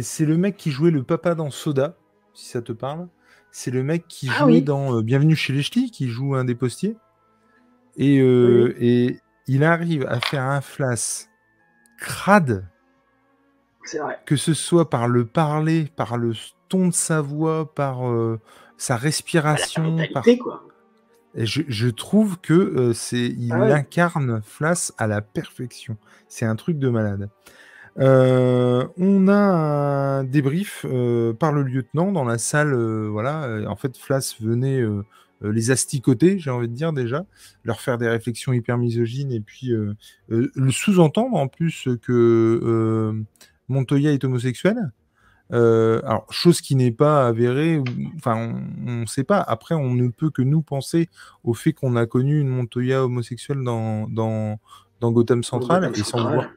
[0.00, 1.96] c'est le mec qui jouait le papa dans Soda,
[2.34, 3.08] si ça te parle.
[3.50, 6.44] C'est le mec qui ah jouait dans euh, Bienvenue chez les Ch'tis, qui joue un
[6.44, 6.96] des postiers.
[7.96, 11.28] Et, euh, et il arrive à faire un flas
[11.98, 12.66] crade.
[13.98, 14.18] Vrai.
[14.26, 16.32] Que ce soit par le parler, par le
[16.68, 18.38] ton de sa voix, par euh,
[18.78, 19.98] sa respiration.
[20.14, 20.24] par...
[20.40, 20.64] quoi.
[21.34, 25.98] Et je, trouve que euh, c'est il ah incarne Flas à la perfection.
[26.28, 27.28] C'est un truc de malade.
[27.98, 30.86] Euh, on a un débrief
[31.38, 32.74] par le lieutenant dans la salle.
[33.08, 34.82] voilà, en fait, Flas venait
[35.42, 37.26] les asticoter, j'ai envie de dire déjà,
[37.64, 39.72] leur faire des réflexions hyper misogynes et puis
[40.28, 43.24] le sous-entendre en plus que
[43.68, 44.92] Montoya est homosexuel.
[45.52, 47.82] Euh, alors, chose qui n'est pas avérée,
[48.16, 49.40] enfin, on ne sait pas.
[49.40, 51.08] Après, on ne peut que nous penser
[51.44, 54.58] au fait qu'on a connu une Montoya homosexuelle dans, dans,
[55.00, 56.50] dans Gotham Central, et sans vouloir,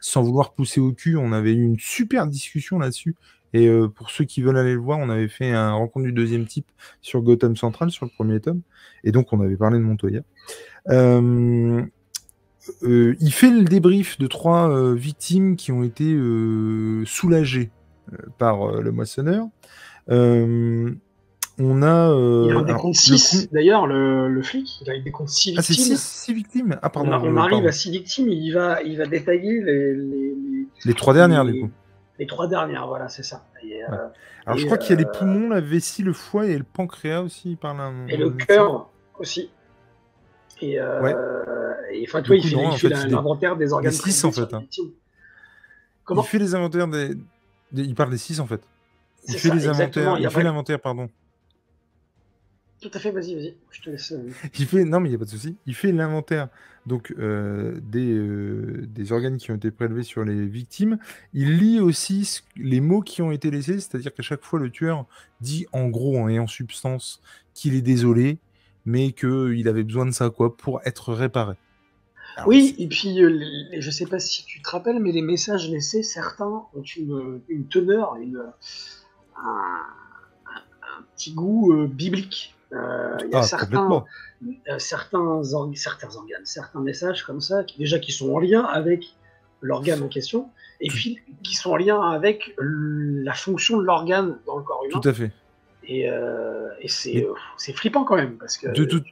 [0.00, 3.16] sans vouloir pousser au cul, on avait eu une super discussion là-dessus.
[3.54, 6.12] Et euh, pour ceux qui veulent aller le voir, on avait fait un rencontre du
[6.12, 6.66] deuxième type
[7.00, 8.62] sur Gotham Central, sur le premier tome.
[9.04, 10.22] Et donc, on avait parlé de Montoya.
[10.90, 11.82] Euh,
[12.82, 16.18] il fait le débrief de trois victimes qui ont été
[17.04, 17.70] soulagées
[18.38, 19.46] par euh, le moissonneur.
[20.10, 20.90] Euh,
[21.58, 22.12] on a.
[22.46, 25.58] il a un décompte 6, d'ailleurs, le, le, flic, il a un décompte 6 victimes.
[25.58, 27.12] Ah, c'est 6 victimes Ah, pardon.
[27.12, 29.94] On, arrive à 6 victimes, il va, il va détailler les.
[29.94, 30.36] Les,
[30.84, 31.70] les trois dernières, du coup.
[32.18, 33.44] Les trois dernières, voilà, c'est ça.
[34.46, 37.22] Alors, je crois qu'il y a les poumons, la vessie, le foie et le pancréas
[37.22, 37.56] aussi.
[37.56, 39.50] Par là, et le cœur aussi.
[40.60, 41.14] Et, ouais.
[41.92, 43.92] et enfin, toi, il fait, l'inventaire des organes.
[43.92, 44.54] 6 en fait.
[44.54, 44.64] Hein.
[46.04, 47.16] Comment il fait les inventaires des,
[47.72, 48.60] il parle des 6 en fait.
[49.28, 50.18] Il fait les inventaires.
[50.18, 51.08] Il fait l'inventaire, pardon.
[52.80, 53.54] Tout à fait, vas-y, vas-y.
[53.70, 54.12] Je te laisse.
[54.12, 55.56] Euh, il fait, non, mais il n'y a pas de souci.
[55.64, 56.48] Il fait l'inventaire
[56.84, 60.98] donc euh, des, euh, des organes qui ont été prélevés sur les victimes.
[61.32, 65.06] Il lit aussi les mots qui ont été laissés, c'est-à-dire qu'à chaque fois, le tueur
[65.40, 67.22] dit en gros et en substance
[67.54, 68.36] qu'il est désolé,
[68.84, 71.54] mais qu'il avait besoin de ça quoi pour être réparé.
[72.46, 75.70] Oui, et puis je euh, je sais pas si tu te rappelles, mais les messages
[75.70, 78.42] laissés, certains ont une, teneur, une,
[79.36, 79.80] un,
[81.16, 82.54] petit goût euh, biblique.
[82.72, 84.04] Euh, il y a ah, certains,
[84.78, 85.42] certains,
[85.74, 89.04] certains organes, certains messages comme ça, qui déjà qui sont en lien avec
[89.60, 94.58] l'organe en question, et puis qui sont en lien avec la fonction de l'organe dans
[94.58, 95.00] le corps humain.
[95.00, 95.30] Tout à fait.
[95.86, 96.06] Et,
[96.80, 98.68] et c'est flippant quand même, parce que...
[98.68, 99.04] De, tout,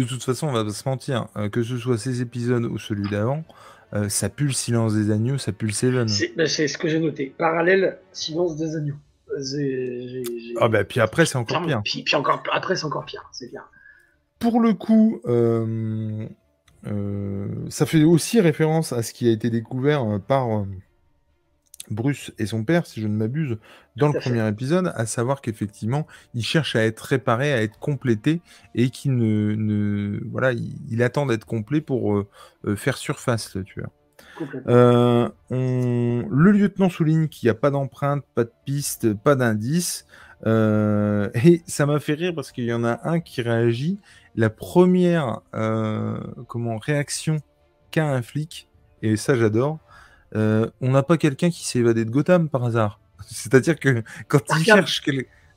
[0.00, 3.08] de toute façon, on va se mentir, euh, que ce soit ces épisodes ou celui
[3.08, 3.44] d'avant,
[3.94, 6.08] euh, ça pue le silence des agneaux, ça pue le Seven.
[6.36, 7.34] Ben, c'est ce que j'ai noté.
[7.36, 8.96] Parallèle, silence des agneaux.
[10.60, 11.82] Ah bah puis après c'est encore pire.
[11.84, 13.64] Puis, encore après c'est encore pire, c'est bien.
[14.38, 16.26] Pour le coup, euh,
[17.68, 20.64] ça fait aussi référence à ce qui a été découvert par
[21.90, 23.58] Bruce et son père, si je ne m'abuse,
[23.96, 28.40] dans le premier épisode, à savoir qu'effectivement, il cherche à être réparé, à être complété,
[28.74, 32.28] et qu'il ne, voilà, il, attend d'être complet pour euh,
[32.66, 33.90] euh, faire surface, le tueur.
[34.66, 40.06] Euh, le lieutenant souligne qu'il n'y a pas d'empreinte, pas de piste, pas d'indice.
[40.44, 43.98] et ça m'a fait rire parce qu'il y en a un qui réagit.
[44.34, 45.40] La première
[46.48, 47.38] comment, réaction
[47.90, 48.68] qu'a un flic,
[49.00, 49.78] et ça j'adore,
[50.34, 53.00] euh, on n'a pas quelqu'un qui s'est évadé de Gotham par hasard.
[53.26, 55.02] C'est-à-dire que quand il cherche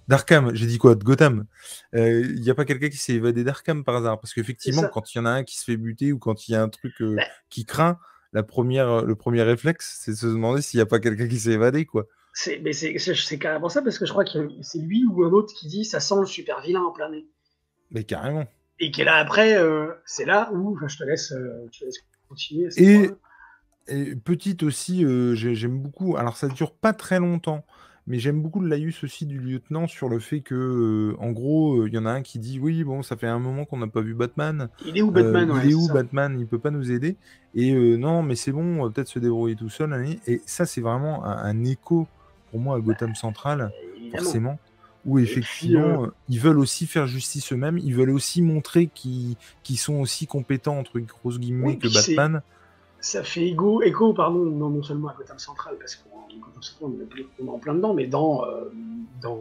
[0.08, 1.46] d'Arkham, j'ai dit quoi De Gotham.
[1.96, 4.20] Euh, il n'y a pas quelqu'un qui s'est évadé d'Arkham par hasard.
[4.20, 6.54] Parce qu'effectivement, quand il y en a un qui se fait buter ou quand il
[6.54, 7.24] y a un truc euh, bah.
[7.50, 8.00] qui craint,
[8.34, 11.40] la première, le premier réflexe, c'est de se demander s'il n'y a pas quelqu'un qui
[11.40, 11.86] s'est évadé.
[11.86, 12.06] quoi.
[12.34, 12.62] C'est,
[13.40, 16.00] carrément ça, parce que je crois que c'est lui ou un autre qui dit ça
[16.00, 17.26] sent le super vilain en plein nez.
[17.92, 18.46] Mais carrément.
[18.80, 19.58] Et qui est là après,
[20.06, 21.98] c'est là où je te laisse, je te laisse
[22.30, 22.70] continuer.
[22.78, 23.10] Et,
[23.90, 26.18] et petite aussi, euh, j'aime beaucoup.
[26.18, 27.66] Alors, ça dure pas très longtemps,
[28.08, 31.88] mais j'aime beaucoup le laïus aussi du lieutenant sur le fait que, euh, en gros,
[31.88, 33.88] il y en a un qui dit oui, bon, ça fait un moment qu'on n'a
[33.88, 34.70] pas vu Batman.
[34.86, 36.38] Il est où Batman Il est où Batman?
[36.40, 37.16] Il peut pas nous aider.
[37.56, 39.94] Et non, mais c'est bon, on va peut-être se débrouiller tout seul.
[40.28, 42.08] Et ça, c'est vraiment un, écho
[42.52, 43.72] pour moi à Gotham Central,
[44.12, 44.60] forcément.
[45.06, 49.36] où effectivement, ils veulent aussi faire justice eux-mêmes, ils veulent aussi montrer qu'ils
[49.78, 52.42] sont aussi compétents, entre grosses guillemets, que Batman.
[53.02, 57.60] Ça fait écho, écho pardon, non, non seulement à Gotham Central, parce qu'on est en
[57.60, 58.44] plein dedans, mais dans,
[59.22, 59.40] dans,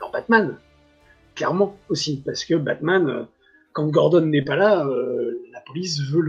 [0.00, 0.56] dans, Batman,
[1.34, 3.26] clairement aussi, parce que Batman,
[3.72, 4.84] quand Gordon n'est pas là,
[5.52, 6.22] la police veut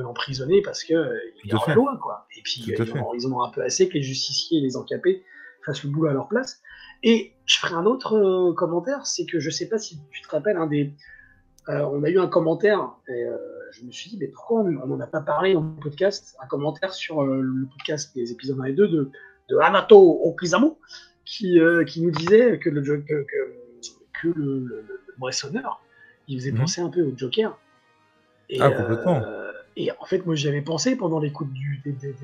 [0.00, 2.26] l'emprisonner parce qu'il est en loi, quoi.
[2.36, 5.22] Et puis ils ont, un peu assez que les justiciers et les encapés
[5.66, 6.62] fassent le boulot à leur place.
[7.02, 10.28] Et je ferai un autre euh, commentaire, c'est que je sais pas si tu te
[10.28, 10.90] rappelles, un des, euh,
[11.68, 13.36] on a eu un commentaire, et euh,
[13.72, 16.36] je me suis dit, mais pourquoi on n'en a pas parlé dans le podcast?
[16.42, 19.10] Un commentaire sur le podcast des épisodes 1 et 2 de,
[19.48, 20.78] de Anato Okizamo,
[21.24, 23.26] qui, qui nous disait que le, que,
[24.22, 24.84] que, le,
[25.18, 25.82] moissonneur,
[26.28, 26.58] il faisait mhm.
[26.58, 27.58] penser un peu au Joker.
[28.48, 29.22] Et, ah, complètement.
[29.76, 32.14] et en fait, moi j'avais pensé pendant l'écoute du, des, des,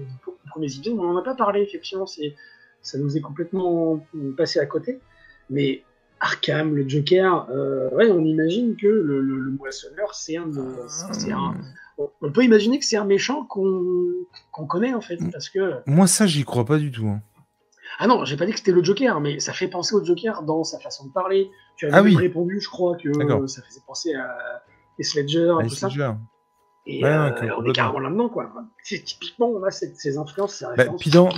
[0.50, 2.36] premiers épisodes, on n'en a pas parlé, effectivement, c'est
[2.82, 4.04] ça nous est complètement
[4.36, 5.00] passé à côté.
[5.50, 5.84] Mais
[6.22, 11.56] Arkham, le Joker, euh, ouais, on imagine que le, le, moissonneur, c'est un, un,
[11.98, 15.80] On peut imaginer que c'est un méchant qu'on connaît en fait, parce que.
[15.86, 17.08] Moi, ça, j'y crois pas du tout.
[17.08, 17.20] Hein.
[17.98, 20.44] Ah non, j'ai pas dit que c'était le Joker, mais ça fait penser au Joker
[20.44, 21.50] dans sa façon de parler.
[21.76, 23.10] Tu avais ah répondu, je crois, que
[23.48, 24.62] ça faisait penser à
[25.00, 25.88] Heath Ledger et tout ça.
[26.84, 28.52] Et euh, on est carrément là-dedans, quoi.
[28.84, 31.28] Typiquement, on a ces, influences, bah, puis dans,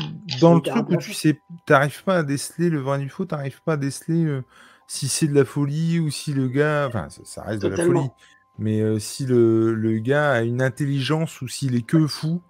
[0.41, 3.63] dans le truc où tu sais, t'arrives pas à déceler le vrai du faux, t'arrives
[3.63, 4.43] pas à déceler euh,
[4.87, 6.87] si c'est de la folie ou si le gars.
[6.89, 8.11] Enfin, ça, reste de la folie.
[8.59, 12.41] Mais euh, si le, le, gars a une intelligence ou s'il est que fou,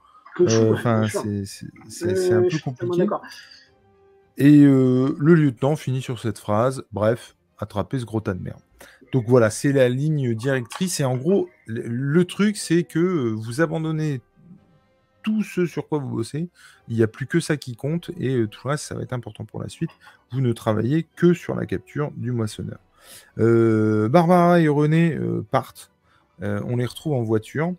[0.41, 1.07] enfin,
[1.89, 3.07] c'est un peu compliqué.
[4.37, 8.61] Et le lieutenant finit sur cette phrase Bref, attrapez ce gros tas de merde.
[9.15, 10.99] Donc voilà, c'est la ligne directrice.
[10.99, 14.21] Et en gros, le, truc, c'est que euh, vous abandonnez
[15.25, 16.49] tout ce sur quoi vous bossez.
[16.89, 18.11] Il n'y a plus que ça qui compte.
[18.19, 19.91] Et euh, tout le reste, ça va être important pour la suite.
[20.31, 22.79] Vous ne travaillez que sur la capture du moissonneur.
[23.39, 25.19] Euh, Barbara et René
[25.51, 25.91] partent.
[26.41, 27.75] on les retrouve en voiture.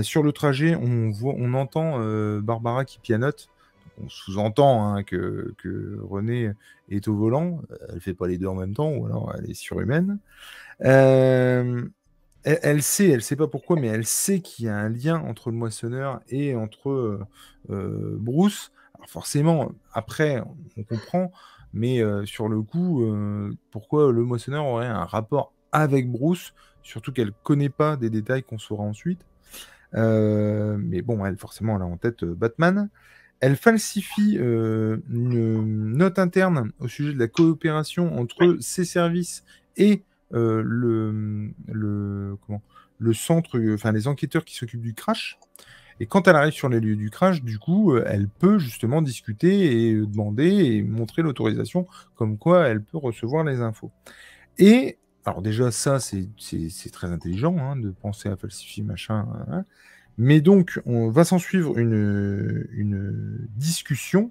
[0.00, 1.98] sur le trajet, on, voit, on entend
[2.40, 3.48] Barbara qui pianote
[4.02, 6.52] on sous-entend hein, que, que, René
[6.90, 7.60] est au volant.
[7.92, 10.18] Elle fait pas les deux en même temps, ou alors elle est surhumaine.
[10.84, 11.82] Euh,
[12.44, 15.50] elle, sait, elle sait pas pourquoi, mais elle sait qu'il y a un lien entre
[15.50, 17.26] le moissonneur et entre euh,
[17.70, 18.72] euh, Bruce.
[18.94, 20.42] Alors forcément, après,
[20.76, 21.32] on comprend,
[21.72, 23.04] mais sur le coup,
[23.70, 28.58] pourquoi le moissonneur aurait un rapport avec Bruce, surtout qu'elle connaît pas des détails qu'on
[28.58, 29.26] saura ensuite.
[29.92, 32.88] mais bon, elle, forcément, elle a en tête Batman.
[33.40, 39.44] Elle falsifie une note interne au sujet de la coopération entre ses services
[39.76, 42.62] et euh, le, le, comment,
[42.98, 45.38] le centre, enfin les enquêteurs qui s'occupent du crash.
[46.00, 49.00] Et quand elle arrive sur les lieux du crash, du coup, euh, elle peut justement
[49.02, 53.92] discuter et demander et montrer l'autorisation comme quoi elle peut recevoir les infos.
[54.58, 56.28] Et alors déjà, ça, c'est
[56.92, 59.26] très intelligent hein, de penser à falsifier machin.
[59.32, 59.64] Hein, hein.
[60.18, 64.28] Mais donc, on va s'en suivre une, une discussion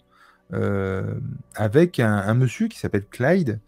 [0.53, 1.15] euh,
[1.55, 3.59] avec un, monsieur qui s'appelle Clyde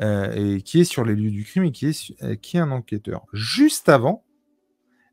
[0.00, 2.60] euh, et qui est sur les lieux du crime et qui est, euh, qui est
[2.60, 3.24] un enquêteur.
[3.32, 4.24] Juste avant,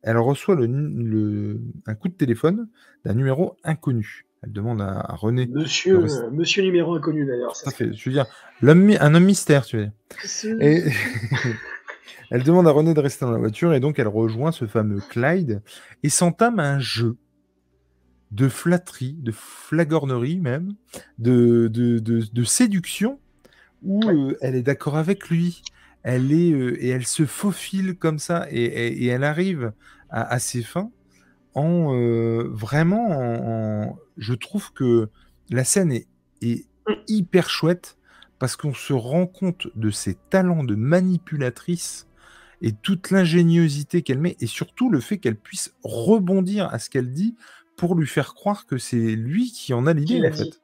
[0.03, 2.67] elle reçoit le, un coup de téléphone
[3.05, 4.25] d'un numéro inconnu.
[4.43, 5.45] Elle demande à, René.
[5.45, 7.55] Monsieur, monsieur numéro inconnu d'ailleurs.
[7.55, 8.25] Ça fait, je veux dire,
[8.63, 9.89] un homme mystère, tu veux
[10.59, 10.83] Et
[12.31, 14.99] elle demande à René de rester dans la voiture et donc elle rejoint ce fameux
[15.09, 15.61] Clyde
[16.03, 17.17] et s'entame un jeu
[18.31, 20.73] de flatterie, de flagornerie même,
[21.19, 23.19] de, de, séduction,
[23.83, 25.61] où euh, elle est d'accord avec lui.
[26.03, 29.73] Elle est euh, et elle se faufile comme ça et, elle arrive
[30.09, 30.91] à, ses fins
[31.53, 35.09] en euh, vraiment en, je trouve que
[35.49, 36.07] la scène est,
[36.41, 36.65] est
[37.07, 37.97] hyper chouette
[38.39, 42.07] parce qu'on se rend compte de ses talents de manipulatrice
[42.61, 47.11] et toute l'ingéniosité qu'elle met et surtout le fait qu'elle puisse rebondir à ce qu'elle
[47.13, 47.35] dit
[47.81, 50.61] pour lui faire croire que c'est lui qui en a l'idée en fait.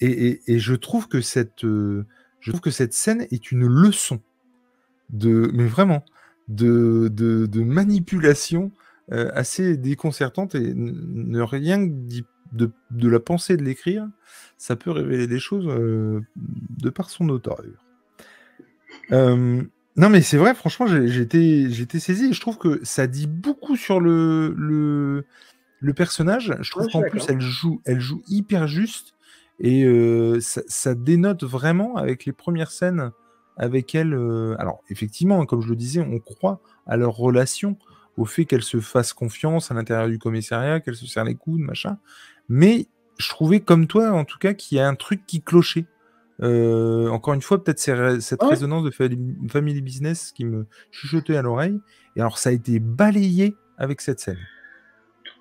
[0.00, 2.06] Et, je trouve que cette euh,
[2.38, 4.20] je trouve que cette scène est une leçon
[5.10, 6.04] de mais vraiment
[6.46, 8.70] de, de, manipulation
[9.10, 14.06] euh, assez déconcertante et ne rien de, de, la pensée de l'écrire,
[14.56, 17.60] ça peut révéler des choses euh, de par son auteur.
[19.10, 23.74] non mais c'est vrai, franchement, j'étais j'étais saisi et je trouve que ça dit beaucoup
[23.74, 25.24] sur le, le
[25.84, 29.14] le personnage, je trouve qu'en plus, elle joue, elle joue hyper juste
[29.60, 33.12] et euh, ça, dénote vraiment avec les premières scènes
[33.58, 34.14] avec elle.
[34.14, 37.76] Euh, alors, effectivement, comme je le disais, on croit à leur relation,
[38.16, 41.60] au fait qu'elle se fasse confiance à l'intérieur du commissariat, qu'elle se serre les coudes,
[41.60, 41.98] machin.
[42.48, 42.86] Mais
[43.18, 45.84] je trouvais, comme toi, en tout cas, qu'il y a un truc qui clochait.
[46.40, 51.78] Euh, encore une fois, peut-être cette résonance de family business qui me chuchotait à l'oreille.
[52.16, 54.38] Et alors, ça a été balayé avec cette scène.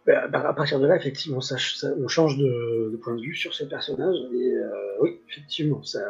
[0.05, 4.17] Bah, à partir de là, effectivement, on change de, point de vue sur ce personnage.
[4.33, 4.69] Et euh,
[5.01, 6.01] oui, effectivement, ça,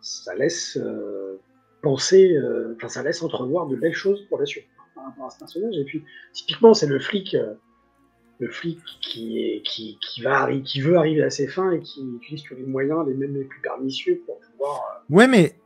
[0.00, 1.40] ça laisse euh,
[1.82, 2.38] penser,
[2.76, 5.76] enfin, ça laisse entrevoir de belles choses pour la suite par rapport à ce personnage.
[5.76, 7.36] Et puis, typiquement, c'est le flic
[8.38, 12.06] le flic qui, est, qui, qui, va, qui veut arriver à ses fins et qui
[12.16, 14.80] utilise tous les moyens, les mêmes les plus pernicieux pour pouvoir.
[15.10, 15.58] Euh, ouais, mais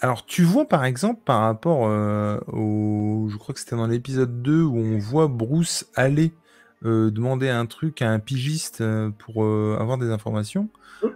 [0.00, 3.28] alors tu vois par exemple par rapport euh, au.
[3.28, 6.32] Je crois que c'était dans l'épisode 2 où on voit Bruce aller
[6.84, 8.82] euh, demander un truc à un pigiste
[9.18, 10.68] pour avoir des informations,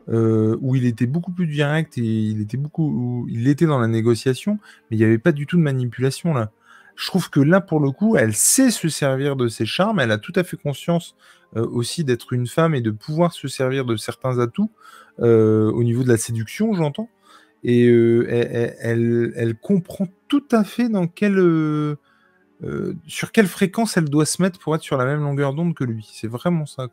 [0.08, 3.26] où il était beaucoup plus direct et il était beaucoup.
[3.30, 4.58] Il était dans la négociation,
[4.90, 6.50] mais il n'y avait pas du tout de manipulation là.
[6.94, 10.00] Je trouve que là, pour le coup, elle sait se servir de ses charmes.
[10.00, 11.16] Elle a tout à fait conscience
[11.56, 14.70] euh, aussi d'être une femme et de pouvoir se servir de certains atouts
[15.20, 17.08] euh, au niveau de la séduction, j'entends.
[17.64, 21.06] Et euh, elle, elle, comprend tout à fait dans
[22.62, 25.74] quelle, sur quelle fréquence elle doit se mettre pour être sur la même longueur d'onde
[25.74, 26.08] que lui?
[26.12, 26.88] C'est vraiment ça.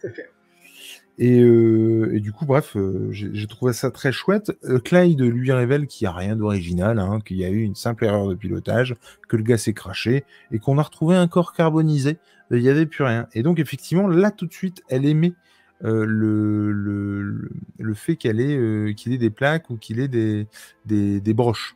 [1.22, 4.52] Euh, et, du coup, bref, euh, j'ai trouvé ça très chouette.
[4.64, 7.76] Euh, Clyde lui révèle qu'il n'y a rien d'original, hein, qu'il y a eu une
[7.76, 8.96] simple erreur de pilotage,
[9.28, 12.18] que le gars s'est craché et qu'on a retrouvé un corps carbonisé.
[12.52, 13.28] Il n'y avait plus rien.
[13.34, 15.34] Et donc, effectivement, là, tout de suite, elle aimait
[15.82, 20.48] le, le, fait qu'elle ait, qu'il ait des plaques ou qu'il ait des,
[20.86, 21.76] des, broches.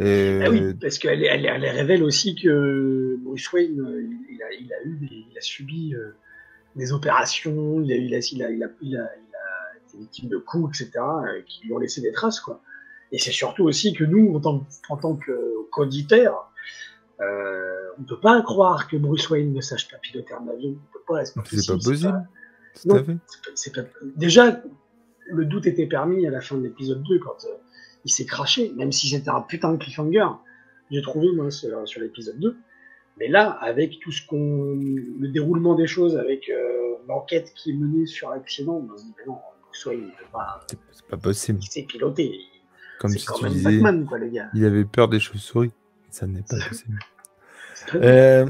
[0.00, 4.98] Ah oui, parce qu'elle elle, révèle aussi que Bruce Wayne, il a, il a, eu
[5.02, 5.94] il a subi
[6.78, 9.10] des opérations, il a, il a, il a, il a, il a,
[9.86, 12.62] été victime de coups, etc., euh, qui lui ont laissé des traces, quoi.
[13.10, 15.18] Et c'est surtout aussi que nous, en tant, en tant
[15.70, 16.52] qu'auditeurs,
[17.20, 20.76] euh, on ne peut pas croire que Bruce Wayne ne sache pas piloter un avion.
[22.74, 23.90] C'est pas possible.
[24.14, 24.62] Déjà,
[25.26, 27.56] le doute était permis à la fin de l'épisode 2 quand euh,
[28.08, 30.26] il s'est craché, même si c'était un putain de cliffhanger.
[30.90, 32.56] J'ai trouvé, moi, sur, sur l'épisode 2.
[33.18, 34.78] Mais là, avec tout ce qu'on,
[35.20, 39.14] le déroulement des choses, avec euh, l'enquête qui est menée sur l'accident, on se dit,
[39.18, 39.36] mais non,
[39.72, 40.66] soit il ne peut pas.
[40.90, 41.58] C'est pas possible.
[41.62, 42.40] Il s'est piloté.
[42.98, 44.48] Comme si tu disais, Batman, quoi, les gars.
[44.54, 45.72] Il avait peur des chauves-souris.
[46.08, 46.98] Ça n'est pas possible.
[47.94, 48.46] Euh,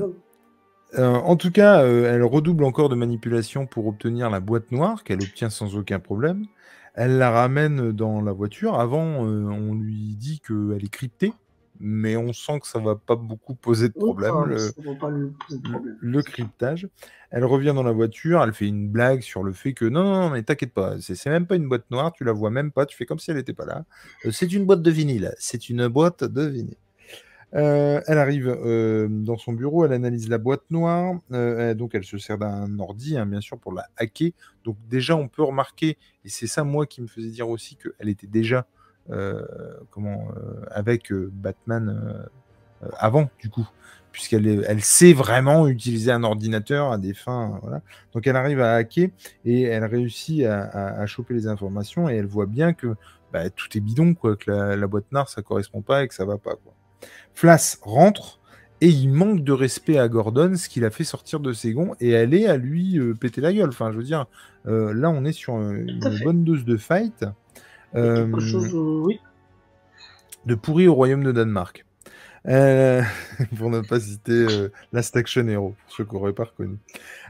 [0.98, 5.20] euh, en tout cas, elle redouble encore de manipulation pour obtenir la boîte noire qu'elle
[5.20, 6.46] obtient sans aucun problème.
[6.94, 8.78] Elle la ramène dans la voiture.
[8.78, 11.32] Avant, on lui dit qu'elle est cryptée
[11.80, 14.56] mais on sent que ça va pas beaucoup poser de problème,
[16.00, 16.88] le, cryptage.
[17.30, 20.30] Elle revient dans la voiture, elle fait une blague sur le fait que non, non,
[20.30, 22.96] mais t'inquiète pas, c'est même pas une boîte noire, tu la vois même pas, tu
[22.96, 23.84] fais comme si elle n'était pas là.
[24.24, 26.76] Euh, c'est une boîte de vinyle, c'est une boîte de vinyle.
[27.54, 32.18] Euh, elle arrive euh, dans son bureau, elle analyse la boîte noire, donc elle se
[32.18, 34.32] sert d'un ordi, hein, bien sûr, pour la hacker.
[34.64, 38.08] Donc déjà, on peut remarquer, et c'est ça moi qui me faisait dire aussi qu'elle
[38.08, 38.66] était déjà
[39.10, 39.42] euh,
[39.90, 42.28] comment, euh, avec euh, Batman
[42.98, 43.66] avant, du coup
[44.12, 47.58] puisqu'elle elle sait vraiment utiliser un ordinateur à des fins.
[47.62, 47.82] Voilà.
[48.12, 49.10] Donc elle arrive à hacker
[49.44, 52.96] et elle réussit à, choper les informations et elle voit bien que
[53.32, 56.24] bah, tout est bidon, quoi, que la, boîte noire ça correspond pas et que ça
[56.24, 56.56] va pas.
[56.56, 56.74] Quoi.
[57.34, 58.38] Flash rentre
[58.80, 61.94] et il manque de respect à Gordon, ce qu'il a fait sortir de ses gonds
[62.00, 63.70] et est à lui péter la gueule.
[63.70, 64.26] Enfin, je veux dire,
[64.64, 67.24] là on est sur une bonne dose de fight.
[67.94, 69.20] Euh, chose, oui.
[70.46, 71.84] De pourri au royaume de Danemark.
[72.46, 73.02] Euh,
[73.56, 76.78] pour ne pas citer euh, Last Action Hero, pour ceux qui n'auraient pas reconnu.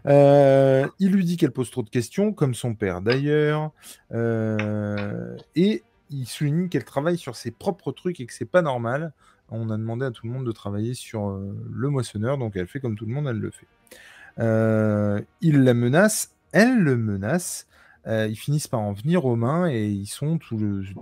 [0.04, 3.72] il lui dit qu'elle pose trop de questions, comme son père d'ailleurs,
[4.12, 9.12] et il souligne qu'elle travaille sur ses propres trucs et que c'est pas normal.
[9.50, 12.80] On a demandé à tout le monde de travailler sur le moissonneur, donc elle fait
[12.80, 15.26] comme tout le monde, elle le fait.
[15.40, 17.68] il la menace, elle le menace,
[18.08, 20.56] euh, ils finissent par en venir aux mains et ils sont tous,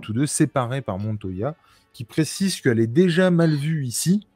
[0.09, 1.55] deux séparés par Montoya,
[1.93, 4.27] qui précise qu'elle est déjà mal vue ici.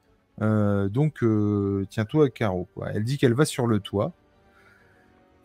[0.42, 2.52] Euh, donc, euh, tiens-toi à.
[2.94, 4.14] Elle dit qu'elle va sur le toit.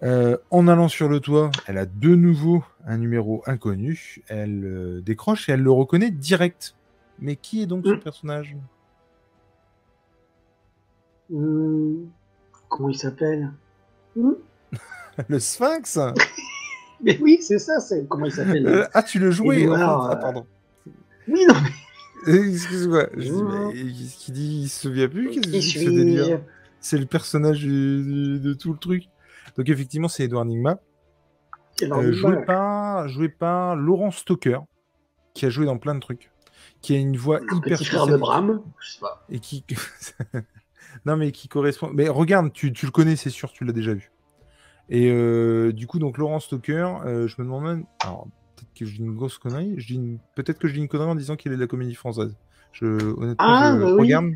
[0.02, 4.22] en allant sur le toit, elle a de nouveau un numéro inconnu.
[4.28, 6.75] Elle décroche et elle le reconnaît direct.
[7.18, 8.00] Mais qui est donc ce mmh.
[8.00, 8.56] personnage?
[12.68, 13.52] Comment il s'appelle?
[14.14, 14.32] Mmh.
[15.28, 15.98] Le Sphinx
[17.02, 18.66] Mais oui, c'est ça, c'est comment il s'appelle?
[18.66, 20.46] Euh, Ah, tu le jouais ah, euh, pardon.
[21.28, 21.70] Oui, non, mais.
[22.28, 26.40] Euh, excuse-moi, qu'est-ce qu'il dit Il se souvient plus Qu'est-ce que
[26.80, 29.04] C'est le personnage de tout le truc.
[29.56, 30.80] Donc, effectivement, c'est Edouard Nigma.
[31.78, 34.64] joué, par, joué par Laurent Stoker,
[35.34, 36.32] qui a joué dans plein de trucs,
[36.86, 37.78] qui a une voix hyper.
[37.78, 39.24] Petit frère de Bram, je sais pas.
[39.28, 39.64] Et qui.
[41.06, 41.90] non, mais qui correspond.
[41.92, 44.12] Mais regarde, tu, tu le connais, c'est sûr, tu l'as déjà vu.
[44.88, 48.86] Et euh, du coup, donc Laurent Stoker, euh, je me demande même, alors peut-être que
[48.86, 49.74] je dis une grosse connerie.
[49.78, 51.94] Je dis peut-être que je dis une connerie en disant qu'il est de la comédie
[51.94, 52.36] française.
[52.72, 54.00] Je honnêtement Ah, je bah oui.
[54.02, 54.26] regarde.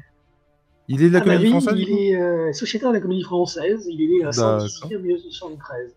[0.88, 1.74] Il est de la Ah bah comédie oui, française.
[1.78, 4.60] il est euh, sociétaire de la comédie française, il est né à D'accord.
[4.68, 5.94] Saint-Dizier en 1973.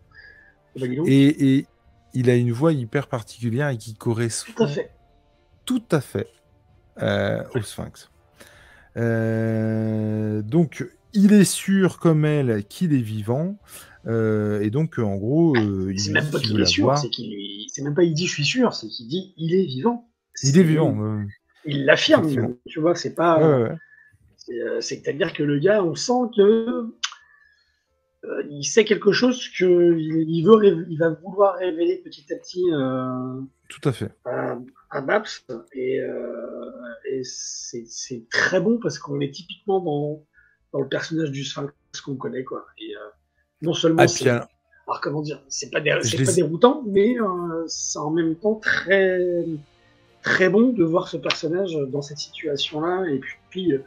[0.75, 1.65] Eh ben, Et, et
[2.13, 4.91] il a une voix hyper particulière et qui correspond tout à fait.
[5.65, 6.27] tout à fait
[7.01, 8.09] euh, au Sphinx.
[8.97, 13.57] Euh, donc, il est sûr comme elle qu'il est vivant.
[14.07, 17.09] euh, et donc, en gros, euh, il C'est même pas qu'il qu'il est sûr, c'est
[17.09, 17.67] qu'il lui...
[17.71, 20.09] c'est même pas il dit je suis sûr, c'est qu'il dit il est vivant.
[20.43, 20.97] Il C'est- est vivant.
[21.65, 23.39] Il l'affirme, tu vois, c'est pas.
[23.39, 23.75] ouais, ouais.
[24.35, 26.41] c'est, euh, C'est-à-dire que le gars, on sent que
[28.25, 32.35] euh, il sait quelque chose que il, il veut, il va vouloir révéler petit à
[32.37, 33.39] petit euh,
[33.69, 34.11] Tout à fait.
[34.25, 34.57] à,
[34.95, 35.25] à Babs,
[35.73, 36.71] et, euh,
[37.09, 40.23] et c'est très bon parce qu'on est typiquement dans,
[40.73, 41.71] dans le personnage du Sphinx
[42.05, 42.65] qu'on connaît, quoi.
[42.79, 42.99] Et euh,
[43.61, 47.63] non seulement Ah, c'est puis, alors, comment dire, c'est pas, dé- pas déroutant, mais euh,
[47.67, 49.45] c'est en même temps très
[50.21, 53.83] très bon de voir ce personnage dans cette situation-là et puis, puis, euh,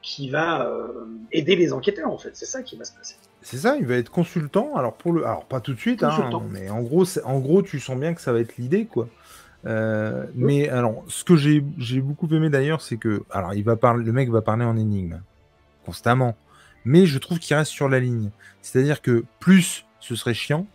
[0.00, 2.30] qui va euh, aider les enquêteurs en fait.
[2.34, 3.16] C'est ça qui va se passer.
[3.42, 4.76] c'est ça, il va être consultant.
[4.76, 5.24] Alors, pour le...
[5.24, 6.10] alors pas tout de suite, hein,
[6.50, 9.08] mais en gros, en gros, tu sens bien que ça va être l'idée, quoi.
[9.66, 11.60] Euh, Mais alors, ce que j'ai
[12.00, 15.20] beaucoup aimé d'ailleurs, c'est que alors il va parler, le mec va parler en énigme
[15.84, 16.36] constamment,
[16.84, 18.30] mais je trouve qu'il reste sur la ligne.
[18.62, 20.66] C'est-à-dire que plus ce serait chiant,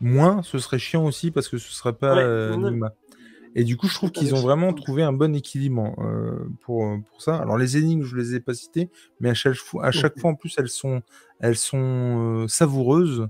[0.00, 2.80] moins ce serait chiant aussi parce que ce serait pas Ouais, euh.
[3.58, 7.22] Et du coup, je trouve qu'ils ont vraiment trouvé un bon équilibre euh, pour, pour
[7.22, 7.36] ça.
[7.36, 10.30] Alors les énigmes, je les ai pas citées, mais à chaque fois, à chaque fois
[10.30, 11.00] en plus, elles sont,
[11.40, 13.28] elles sont savoureuses.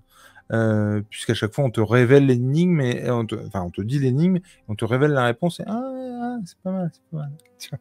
[0.52, 3.98] Euh, puisqu'à chaque fois on te révèle l'énigme et on te, enfin on te dit
[3.98, 4.38] l'énigme,
[4.68, 5.82] on te révèle la réponse et ah,
[6.22, 6.90] ah, c'est pas mal.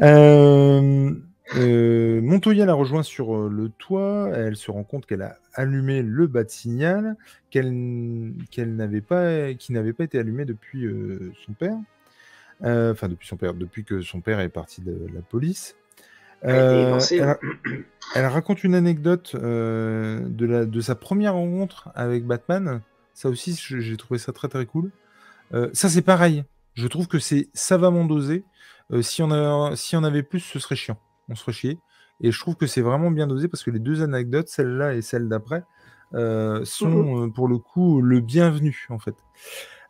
[0.00, 1.14] Euh,
[1.56, 4.30] euh, Montoya la rejoint sur le toit.
[4.34, 7.16] Elle se rend compte qu'elle a allumé le bas de signal,
[7.50, 7.70] qu'elle
[8.56, 10.86] n'avait pas, qui n'avait pas été allumé depuis
[11.44, 11.76] son père.
[12.62, 15.76] Enfin, depuis son père, depuis que son père est parti de la police.
[16.44, 17.38] Euh, elle,
[18.14, 22.80] elle raconte une anecdote euh, de, la, de sa première rencontre avec Batman.
[23.14, 24.90] Ça aussi, j'ai trouvé ça très très cool.
[25.54, 26.44] Euh, ça, c'est pareil.
[26.74, 28.44] Je trouve que c'est savamment dosé.
[29.00, 30.98] Si, on a, si on avait plus, ce serait chiant.
[31.28, 31.78] On se ferait chier.
[32.20, 35.02] Et je trouve que c'est vraiment bien dosé parce que les deux anecdotes, celle-là et
[35.02, 35.64] celle d'après,
[36.12, 39.14] sont euh, pour le coup le bienvenu en fait.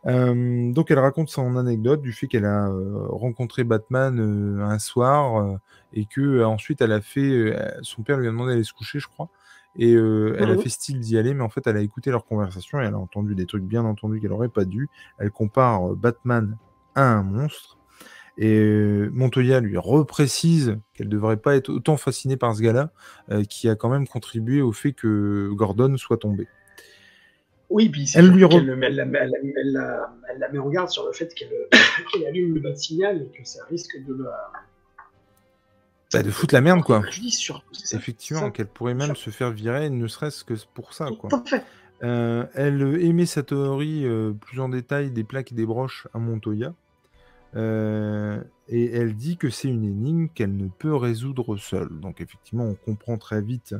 [0.06, 4.80] Euh, donc elle raconte son anecdote du fait qu'elle a euh, rencontré Batman euh, un
[4.80, 5.58] soir
[5.92, 9.08] et que ensuite elle a fait son père lui a demandé d'aller se coucher je
[9.08, 9.28] crois.
[9.76, 10.58] Et elle a Mhm.
[10.58, 12.98] fait style d'y aller mais en fait elle a écouté leur conversation et elle a
[12.98, 14.90] entendu des trucs bien entendus qu'elle aurait pas dû.
[15.18, 16.58] Elle compare Batman
[16.94, 17.78] à un monstre
[18.38, 22.92] et Montoya lui reprécise qu'elle devrait pas être autant fascinée par ce gars-là
[23.48, 26.48] qui a quand même contribué au fait que Gordon soit tombé
[27.72, 32.60] Oui, puis Elle lui elle la, met- en garde sur le fait qu'elle allume le
[32.60, 34.52] bas de signal et que ça risque de la.
[36.12, 37.96] Bah, de foutre la merde quoi Je dis surtout, c'est ça.
[37.96, 41.08] Effectivement, qu'elle pourrait même se faire virer, ne serait-ce que pour ça.
[41.18, 41.30] Quoi.
[41.46, 41.62] Fait.
[42.02, 46.18] Euh, elle émet sa théorie euh, plus en détail des plaques et des broches à
[46.18, 46.74] Montoya.
[47.54, 52.00] Euh, et elle dit que c'est une énigme qu'elle ne peut résoudre seule.
[52.00, 53.74] Donc effectivement, on comprend très vite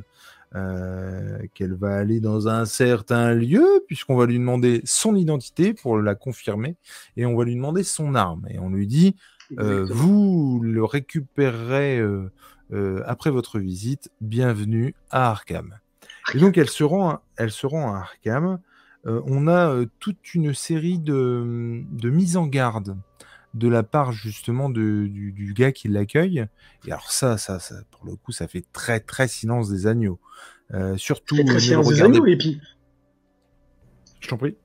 [0.53, 5.97] euh, qu'elle va aller dans un certain lieu, puisqu'on va lui demander son identité pour
[5.97, 6.75] la confirmer,
[7.17, 8.45] et on va lui demander son arme.
[8.49, 9.15] Et on lui dit,
[9.59, 12.01] euh, vous le récupérerez
[13.05, 14.11] après votre visite.
[14.21, 15.79] Bienvenue à Arkham.
[16.33, 18.59] Et donc elle se rend, à- elle se rend à Arkham.
[19.05, 22.95] On a toute une série de, de mises en garde
[23.53, 26.45] de la part justement de- du, du gars qui l'accueille.
[26.87, 30.19] Et alors ça, ça, ça, pour le coup, ça fait très très silence des agneaux.
[30.73, 32.59] Euh, surtout, très le silence des agneaux, et puis.
[34.19, 34.55] Je t'en prie.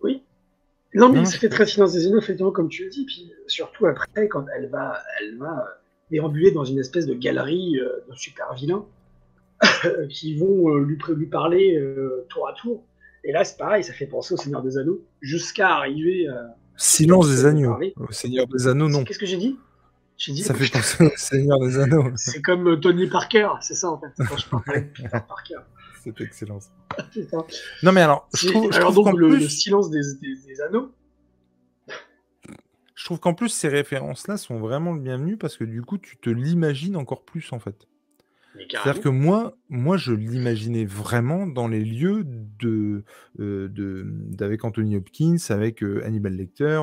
[0.95, 3.87] Non, mais ça fait très silence des agneaux, effectivement, comme tu le dis, puis surtout
[3.87, 5.71] après, quand elle va, elle va euh,
[6.11, 8.87] déambuler dans une espèce de galerie euh, de super vilains
[10.09, 12.85] qui vont euh, lui, lui parler euh, tour à tour.
[13.25, 16.57] Et là, c'est pareil, ça fait penser au Seigneur des Anneaux, jusqu'à arriver à.
[16.79, 17.77] Silence des agneaux.
[17.97, 19.05] Au Seigneur des Anneaux, non.
[19.05, 19.59] Qu'est-ce que j'ai dit?
[20.17, 20.43] J'ai dit.
[20.43, 22.11] Ça fait penser au Seigneur des Anneaux.
[22.17, 25.57] C'est comme euh, Tony Parker, c'est ça en fait, quand je parlais de Peter Parker.
[26.03, 26.59] C'est excellent.
[27.83, 30.01] Non mais alors, je trouve, je Alors trouve donc, qu'en le, plus, le silence des,
[30.21, 30.91] des- des anneaux,
[32.95, 36.17] je trouve qu'en plus ces références-là sont vraiment le bienvenu parce que du coup tu
[36.17, 37.87] te l'imagines encore plus en fait.
[38.83, 43.05] C'est-à-dire que moi, moi je l'imaginais vraiment dans les lieux de,
[43.39, 46.83] euh, de d'avec Anthony Hopkins, avec euh, Hannibal Lecter.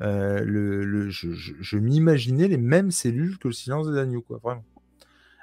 [0.00, 4.22] euh, le, le- je je- je m'imaginais les mêmes cellules que le Silence des agneaux,
[4.22, 4.64] quoi, vraiment.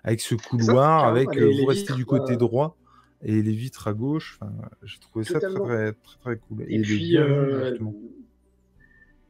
[0.04, 2.78] Avec ce couloir, avec euh, vous restez du côté droit
[3.24, 4.40] et les vitres à gauche.
[4.84, 6.62] J'ai trouvé ça très, très très très cool.
[6.64, 7.18] Et, puis,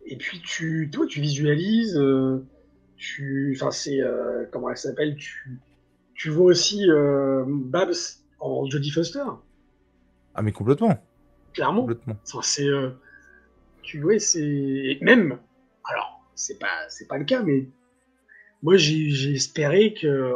[0.05, 1.99] et puis tu, toi, tu visualises,
[2.95, 3.99] tu, enfin c'est,
[4.51, 5.59] comment elle s'appelle, tu,
[6.17, 6.85] tu vois aussi
[7.47, 7.93] Babs
[8.39, 9.23] en Jodie Foster.
[10.35, 11.01] Ah mais complètement.
[11.53, 11.81] Clairement.
[11.81, 12.17] Complètement.
[12.41, 12.67] c'est,
[13.81, 15.39] tu vois, c'est même.
[15.85, 17.69] Alors, c'est pas, c'est pas le cas, mais
[18.61, 20.33] moi j'ai espéré que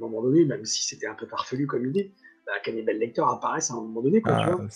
[0.00, 2.12] à un moment donné, même si c'était un peu farfelu comme idée,
[2.46, 4.22] bah, Cannibal Lecter apparaisse à un moment donné.
[4.22, 4.66] Quoi, tu ah, vois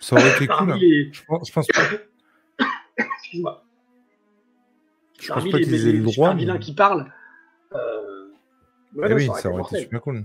[0.00, 0.72] ça aurait été cool.
[0.72, 0.78] Hein.
[1.12, 1.82] Je, pense, je pense pas.
[2.98, 3.64] Excuse-moi.
[5.20, 6.30] Je pense pas qu'ils aient le droit.
[6.30, 7.10] Un vilain qui parle.
[7.72, 8.05] Euh...
[8.96, 10.24] Ouais, eh oui, ça aurait été super cool.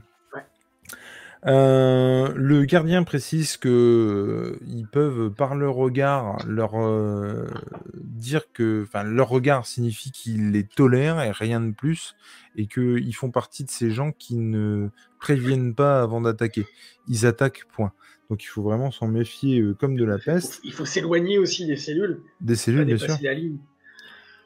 [1.48, 7.48] Euh, le gardien précise que euh, ils peuvent, par leur regard, leur euh,
[7.96, 12.16] dire que, enfin, leur regard signifie qu'ils les tolèrent et rien de plus,
[12.56, 16.68] et qu'ils font partie de ces gens qui ne préviennent pas avant d'attaquer.
[17.08, 17.92] Ils attaquent, point.
[18.30, 20.62] Donc il faut vraiment s'en méfier comme de la peste.
[20.64, 22.22] Il faut, s'éloigner aussi des cellules.
[22.40, 23.18] Des cellules, bien sûr.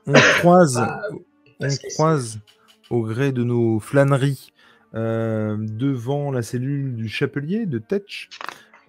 [0.07, 1.01] On croise, bah,
[1.59, 2.39] on croise
[2.89, 4.53] au gré de nos flâneries
[4.93, 8.29] euh, devant la cellule du chapelier de Tetch,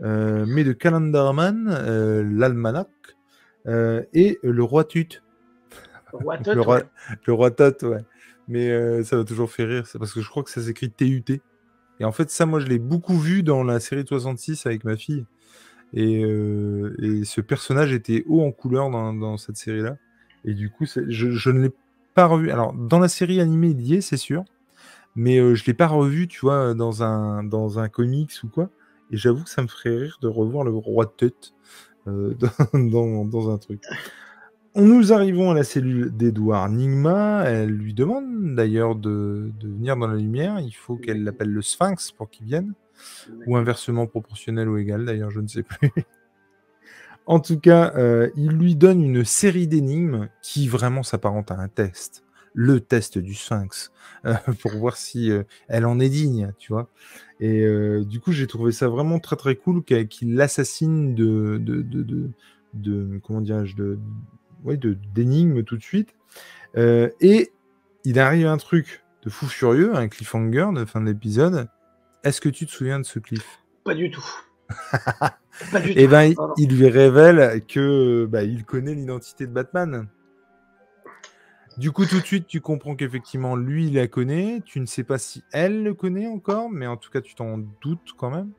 [0.03, 2.86] euh, mais de Calendarman, euh, l'almanach,
[3.66, 5.22] et le roi Tut.
[6.12, 7.51] Le roi Tut, le roi,
[7.82, 8.05] ouais.
[8.47, 11.40] Mais ça va toujours faire rire, c'est parce que je crois que ça s'écrit TUT.
[11.99, 14.97] Et en fait, ça, moi, je l'ai beaucoup vu dans la série 66 avec ma
[14.97, 15.26] fille.
[15.92, 16.22] Et,
[17.24, 19.97] ce personnage était haut en couleur dans, cette série-là.
[20.44, 21.72] Et du coup, je, je, ne l'ai
[22.17, 22.25] pas.
[22.25, 24.45] Alors, dans la série animée, il y est, c'est sûr
[25.17, 28.71] mais je je l'ai pas revu, tu vois, dans un, dans un comics ou quoi.
[29.11, 31.55] Et j'avoue que ça me ferait rire de revoir le roi de tête
[32.07, 33.83] dans, dans, un truc.
[34.77, 37.45] Nous arrivons à la cellule d'Edouard Nigma.
[37.47, 40.61] Elle lui demande d'ailleurs de, de, venir dans la lumière.
[40.61, 42.75] Il faut qu'elle l'appelle le Sphinx pour qu'il vienne.
[43.47, 45.91] Ou inversement proportionnel ou égal, d'ailleurs, je ne sais plus.
[47.27, 47.93] En tout cas,
[48.37, 52.24] il lui donne une série d'énigmes qui vraiment s'apparente à un test
[52.57, 53.93] le test du sphinx
[54.24, 56.89] euh, pour voir si euh, elle en est digne, tu vois.
[57.39, 61.83] Et euh, du coup, j'ai trouvé ça vraiment très très cool qu'il l'assassine de, de,
[61.83, 62.31] de,
[62.72, 63.99] de, comment dirais-je, de,
[65.14, 66.16] d'énigmes tout de suite.
[66.74, 67.53] et
[68.05, 71.68] il arrive un truc de fou furieux, un cliffhanger de fin de l'épisode.
[72.24, 73.62] Est-ce que tu te souviens de ce cliff?
[73.85, 74.24] Pas du tout.
[75.87, 80.07] Et eh ben, il, lui révèle que bah, il connaît l'identité de Batman.
[81.79, 84.62] Du coup, tout de suite, tu comprends qu'effectivement, lui, il la connaît.
[84.64, 87.59] Tu ne sais pas si elle le connaît encore, mais en tout cas, tu t'en
[87.83, 88.51] doutes quand même.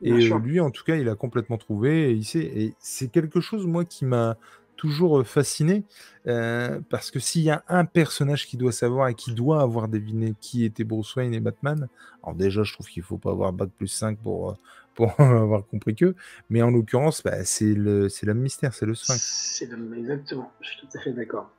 [0.00, 2.10] Et lui, en tout cas, il a complètement trouvé.
[2.10, 2.40] Et il sait.
[2.40, 4.36] Et c'est quelque chose, moi, qui m'a
[4.82, 5.84] toujours euh, fasciné.
[6.26, 9.88] Euh, parce que s'il y a un personnage qui doit savoir et qui doit avoir
[9.88, 11.88] deviné qui était Bruce Wayne et Batman,
[12.22, 14.54] alors déjà, je trouve qu'il faut pas avoir Bac plus 5 pour, euh,
[14.94, 16.14] pour avoir compris que.
[16.50, 19.22] Mais en l'occurrence, bah, c'est le, l'homme mystère, c'est le Sphinx.
[19.58, 20.50] C'est exactement.
[20.60, 21.50] Je suis tout à fait d'accord.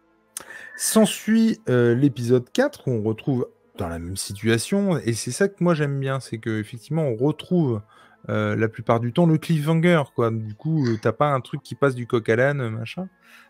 [0.76, 3.47] S'ensuit euh, l'épisode 4 où on retrouve
[3.78, 7.82] dans la même situation, et c'est ça que moi j'aime bien, c'est qu'effectivement on retrouve
[8.30, 10.32] euh, la plupart du temps le cliffhanger, quoi.
[10.32, 13.09] Du coup, euh, t'as pas un truc qui passe du coq à l'âne, machin.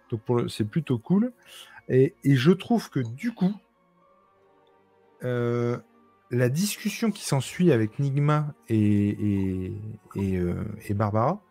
[0.10, 1.32] Donc c'est plutôt cool.
[1.90, 3.54] Et, je trouve que du coup,
[5.22, 9.74] la discussion qui s'ensuit avec Nigma et,
[10.16, 11.42] et, Barbara,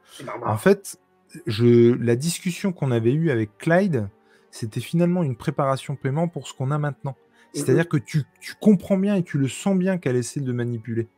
[0.45, 0.99] en fait,
[1.47, 4.09] je, la discussion qu'on avait eue avec Clyde,
[4.51, 7.17] c'était finalement une préparation paiement pour ce qu'on a maintenant.
[7.55, 8.25] C'est-à-dire que tu,
[8.61, 11.09] comprends bien et tu le sens bien qu'elle essaie de manipuler.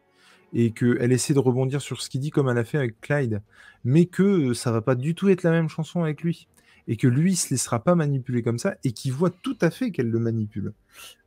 [0.55, 3.43] Et qu'elle essaie de rebondir sur ce qu'il dit comme elle a fait avec Clyde.
[3.85, 6.49] Mais que ça va pas du tout être la même chanson avec lui.
[6.89, 9.91] Et que lui se laissera pas manipuler comme ça et qu'il voit tout à fait
[9.91, 10.73] qu'elle le manipule.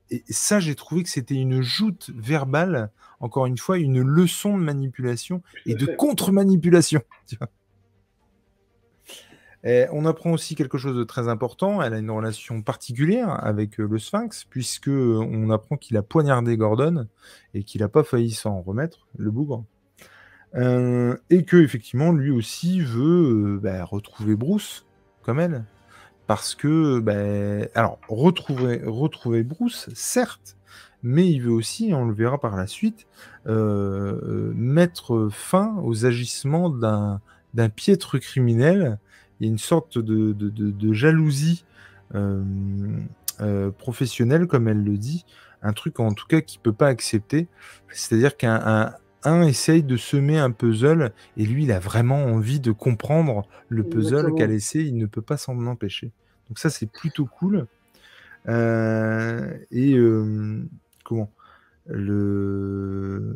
[0.10, 4.64] Et ça, j'ai trouvé que c'était une joute verbale, encore une fois, une leçon de
[4.64, 7.02] manipulation et de contre-manipulation.
[9.92, 11.82] on apprend aussi quelque chose de très important.
[11.82, 16.04] Elle a une relation particulière avec euh, le Sphinx, puisque euh, on apprend qu'il a
[16.04, 17.08] poignardé Gordon
[17.54, 19.66] et qu'il n'a pas failli s'en remettre, le bougre.
[20.56, 24.86] Euh, et que effectivement, lui aussi veut bah, retrouver Bruce
[25.22, 25.66] comme elle,
[26.28, 30.56] parce que, bah, alors retrouver, retrouver Bruce, certes,
[31.04, 33.08] mais il veut aussi, on le verra par la suite,
[33.46, 39.00] mettre fin aux agissements d'un piètre criminel
[39.40, 41.66] il y a une sorte de, jalousie
[42.16, 42.44] euh,
[43.42, 45.26] euh, professionnelle, comme elle le dit,
[45.62, 47.48] un truc en tout cas qu'il ne peut pas accepter.
[47.90, 52.72] C'est-à-dire qu'un un, essaye de semer un puzzle et lui, il a vraiment envie de
[52.72, 56.12] comprendre le puzzle qu'elle essaie, il ne peut pas s'en empêcher.
[56.48, 57.68] Donc ça, c'est plutôt cool.
[58.48, 59.98] Euh, et
[61.04, 61.32] comment?
[61.88, 63.36] Le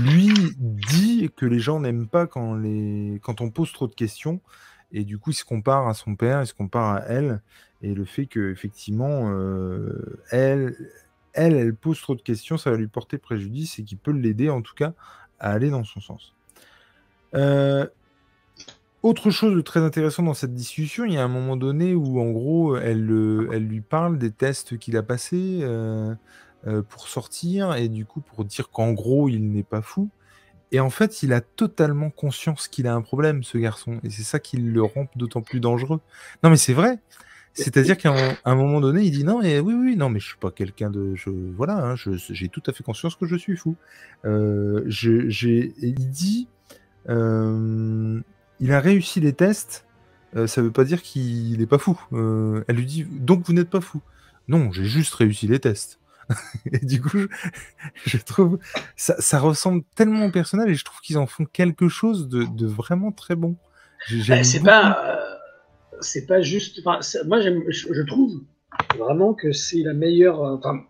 [0.00, 3.20] lui dit que les gens n'aiment pas quand, les...
[3.22, 4.40] quand on pose trop de questions
[4.92, 7.40] Et du coup, il se compare à son père, il se compare à elle.
[7.82, 10.76] Et le fait que effectivement, euh, elle,
[11.32, 14.62] elle, pose trop de questions, ça va lui porter préjudice et qu'il peut l'aider en
[14.62, 14.92] tout cas
[15.40, 16.34] à aller dans son sens.
[17.34, 17.86] Euh,
[19.02, 22.20] autre chose de très intéressant dans cette discussion, il y a un moment donné où
[22.20, 26.14] en gros, elle, euh, lui parle des tests qu'il a passés euh,
[26.88, 30.08] pour sortir et du coup pour dire qu'en gros, il n'est pas fou.
[30.72, 34.00] Et en fait, il a totalement conscience qu'il a un problème, ce garçon.
[34.02, 36.00] Et c'est ça qui le rend d'autant plus dangereux.
[36.42, 36.98] Non, mais c'est vrai.
[37.54, 38.14] C'est-à-dire qu'à
[38.44, 40.90] un, moment donné, il dit non, mais oui, oui, non, mais je suis pas quelqu'un
[40.90, 41.14] de,
[41.54, 43.76] voilà, hein, j'ai tout à fait conscience que je suis fou.
[44.24, 46.48] Euh, il dit,
[47.10, 48.20] euh,
[48.60, 49.86] il a réussi les tests,
[50.36, 52.00] euh, ça veut pas dire qu'il est pas fou.
[52.12, 54.00] Euh, elle lui dit, donc vous n'êtes pas fou.
[54.48, 55.98] Non, j'ai juste réussi les tests.
[56.72, 57.26] et du coup,
[58.06, 58.58] je, trouve
[58.96, 62.44] ça, ça, ressemble tellement au personnage et je trouve qu'ils en font quelque chose de,
[62.44, 63.56] de vraiment très bon.
[64.28, 65.28] Bah, c'est pas
[66.02, 66.84] c'est pas juste.
[66.84, 67.00] moi,
[67.40, 68.40] je, trouve
[68.98, 70.42] vraiment que c'est la meilleure.
[70.42, 70.84] Euh, enfin,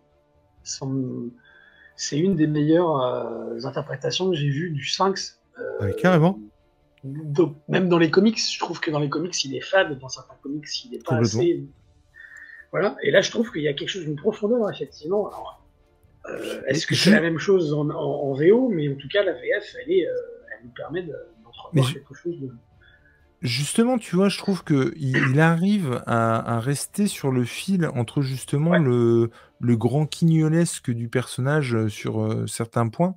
[1.95, 5.39] c'est une des meilleures euh, interprétations que j'ai vues du Sphinx.
[5.59, 6.39] Euh, carrément.
[7.67, 9.97] même dans les comics, je trouve que dans les comics, il est fade.
[9.99, 11.63] Dans certains comics, il est pas assez.
[12.73, 12.97] Voilà.
[13.03, 15.31] Et là, je trouve qu'il y a quelque chose d'une profondeur, effectivement.
[16.67, 19.91] Est-ce que c'est la même chose en, VO Mais en tout cas, la VF, elle,
[19.91, 22.49] est, elle nous permet d'entrevoir quelque chose de.
[23.43, 28.77] Justement, tu vois, je trouve que il, arrive à, rester sur le fil entre justement
[28.77, 33.15] le, le grand quignolesque du personnage euh, sur euh, certains points,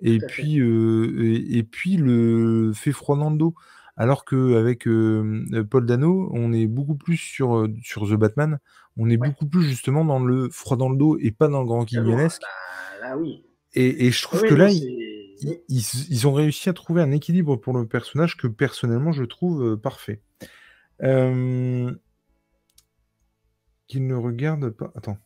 [0.00, 3.54] et puis, euh, et, puis le fait froid dans le dos.
[3.96, 8.58] Alors qu'avec Paul Dano, on est beaucoup plus sur, sur The Batman,
[8.98, 11.66] on est beaucoup plus justement dans le froid dans le dos et pas dans le
[11.66, 12.42] grand quignolesque.
[13.00, 13.44] Bah, là, oui.
[13.74, 14.70] Et, je trouve que là,
[15.68, 19.76] ils, ont réussi à trouver un équilibre pour le personnage que personnellement je trouve euh,
[19.76, 20.20] parfait.
[21.02, 21.92] Euh...
[23.86, 24.92] Qu'il ne regarde pas.
[24.96, 25.18] Attends.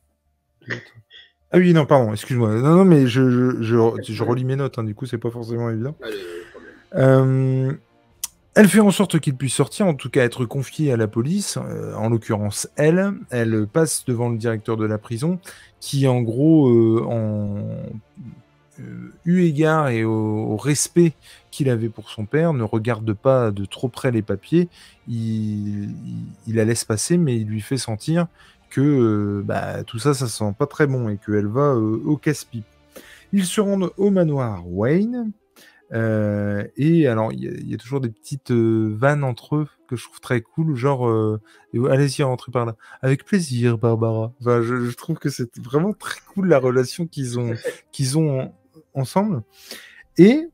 [1.51, 2.55] Ah oui, non, pardon, excuse-moi.
[2.55, 5.97] Non, non, mais je, je, relis mes notes, hein, du coup, c'est pas forcément évident.
[6.95, 7.73] Euh,
[8.55, 11.59] elle fait en sorte qu'il puisse sortir, en tout cas être confié à la police,
[11.59, 13.13] euh, en l'occurrence elle.
[13.31, 15.39] Elle passe devant le directeur de la prison,
[15.81, 17.65] qui en gros, en
[18.81, 21.13] euh, eu égard et au, respect
[21.51, 24.69] qu'il avait pour son père, ne regarde pas de trop près les papiers,
[25.09, 25.91] il,
[26.47, 28.27] la laisse passer, mais il lui fait sentir
[28.71, 32.17] que euh, bah, tout ça, ça sent pas très bon et qu'elle va euh, au
[32.17, 32.65] casse-pipe.
[33.33, 35.33] Ils se rendent au manoir Wayne.
[35.93, 40.41] Et alors, il y, a toujours des petites vannes entre eux que je trouve très
[40.41, 41.39] cool, genre
[41.91, 42.77] allez-y, rentrez par là.
[43.03, 44.33] Avec plaisir, Barbara.
[44.41, 47.55] je, je, trouve que c'est vraiment très cool la relation qu'ils ont,
[47.93, 48.53] qu'ils ont
[48.95, 49.43] ensemble.
[50.19, 50.49] Et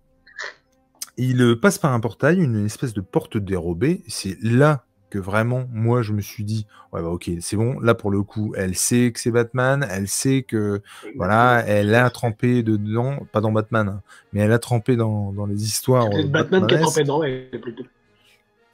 [1.16, 4.02] il passe par un portail, une espèce de porte dérobée.
[4.06, 7.80] C'est là que vraiment, moi, je me suis dit, ouais, bah, ok, c'est bon.
[7.80, 9.86] Là, pour le coup, elle sait que c'est Batman.
[9.90, 10.82] Elle sait que,
[11.16, 14.02] voilà, elle a trempé dedans, pas dans Batman, hein,
[14.32, 16.08] mais elle a trempé dans, dans les histoires.
[16.12, 17.22] C'est Batman qui a trempé dedans,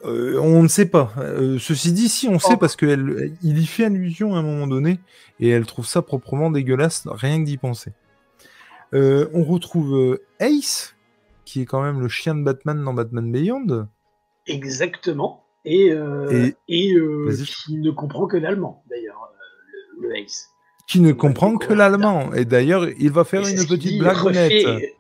[0.05, 1.13] euh, on ne sait pas.
[1.17, 2.59] Euh, ceci dit, si on sait oh.
[2.59, 4.99] parce qu'il y fait allusion à un moment donné
[5.41, 7.93] et elle trouve ça proprement dégueulasse, rien que d'y penser.
[8.93, 10.95] Euh, on retrouve euh, Ace,
[11.45, 13.89] qui est quand même le chien de Batman dans Batman Beyond.
[14.47, 15.44] Exactement.
[15.65, 19.33] Et, euh, qui ne comprend que l'allemand, d'ailleurs,
[20.01, 20.51] le, Ace.
[20.87, 22.33] Qui ne comprend que l'allemand.
[22.35, 24.93] Et d'ailleurs, il va faire une petite blague honnête.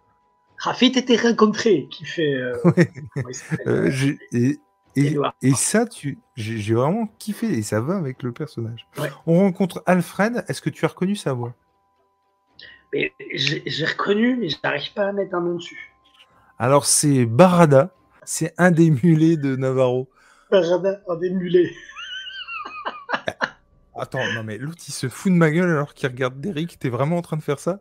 [0.59, 2.39] Rafit était rencontré, qui fait.
[4.97, 8.87] et, ça, tu, j'ai vraiment kiffé et ça va avec le personnage.
[9.27, 10.45] On rencontre Alfred.
[10.49, 11.55] Est-ce que tu as reconnu sa voix?
[13.35, 15.93] J'ai reconnu, mais je n'arrive pas à mettre un nom dessus.
[16.59, 17.91] Alors, c'est Barada.
[18.25, 20.09] C'est un des mulets de Navarro.
[20.61, 21.73] Barada, un des mulets.
[23.97, 26.79] Attends, non mais l'autre il se fout de ma gueule alors qu'il regarde Derrick.
[26.79, 27.81] T'es vraiment en train de faire ça?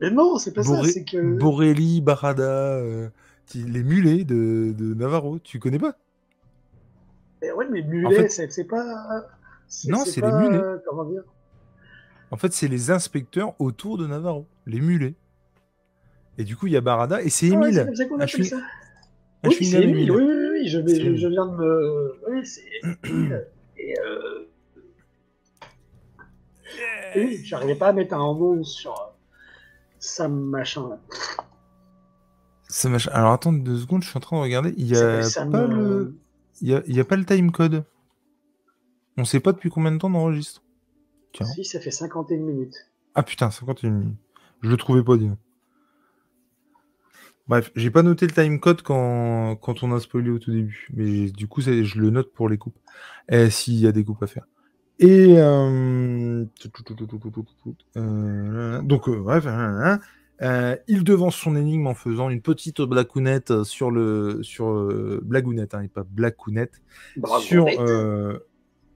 [0.00, 0.82] Mais non, c'est pas ça.
[0.84, 1.38] C'est que.
[1.38, 3.08] Borelli, Barada, euh,
[3.54, 5.38] les mulets de, Navarro.
[5.38, 5.96] Tu connais pas?
[7.42, 9.26] Mais Ouais, mais mulets, c'est pas.
[9.86, 10.60] Non, c'est les mulets.
[10.86, 11.22] Comment dire?
[12.30, 15.14] En fait, c'est les inspecteurs autour de Navarro, les mulets.
[16.36, 17.86] Et du coup, il y a Barada et c'est Émile.
[18.18, 18.56] Ah, ça
[19.50, 19.58] ça.
[19.58, 19.86] Oui, c'est.
[19.86, 22.14] Oui, oui, oui, je, je, viens de me.
[22.28, 22.62] Oui, c'est.
[23.78, 24.48] et euh...
[27.16, 29.14] Oui, j'arrivais pas à mettre un nom sur
[29.98, 30.98] ça machin là.
[32.88, 33.10] Machin.
[33.12, 34.74] Alors attends deux secondes, je suis en train de regarder.
[34.76, 36.16] Il y a pas le.
[36.60, 37.84] Il y a, il y a pas le timecode.
[39.16, 40.62] On sait pas depuis combien de temps on enregistre.
[41.54, 42.74] Si, ça fait 51 minutes.
[43.14, 44.18] Ah putain, 51 minutes.
[44.62, 45.36] Je le trouvais pas bien.
[47.46, 51.30] Bref, j'ai pas noté le timecode quand, quand on a spoilé au tout début, mais
[51.30, 52.78] du coup, je le note pour les coupes,
[53.28, 54.46] eh, s'il y a des coupes à faire.
[54.98, 56.44] Et euh,
[57.96, 59.46] euh, donc, euh, bref,
[60.88, 64.72] il devance son énigme en faisant une petite blagounette sur le sur
[65.22, 66.80] blagounette, hein, et pas blagounette,
[67.40, 67.66] sur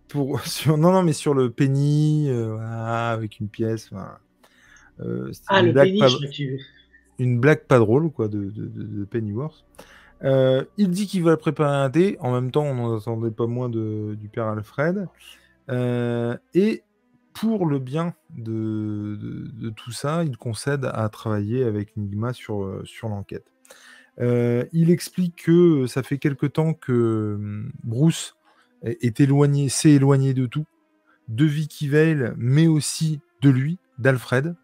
[0.08, 3.90] pour sur non non mais sur le penny avec une pièce.
[5.48, 6.77] ah le penny, je
[7.18, 9.64] une blague pas drôle quoi de, de, Pennyworth.
[10.24, 12.16] Euh, il dit qu'il va préparer un dé.
[12.20, 15.06] En même temps, on n'en attendait pas moins de, du père Alfred.
[15.70, 16.82] Euh, et
[17.34, 23.46] pour le bien de, tout ça, il concède à travailler avec Enigma sur, sur l'enquête.
[24.20, 28.36] Euh, il explique que ça fait quelque temps que hum, Bruce
[28.82, 30.66] est éloigné, s'est éloigné de tout,
[31.28, 34.54] de Vicky Vale, mais aussi de lui, d'Alfred.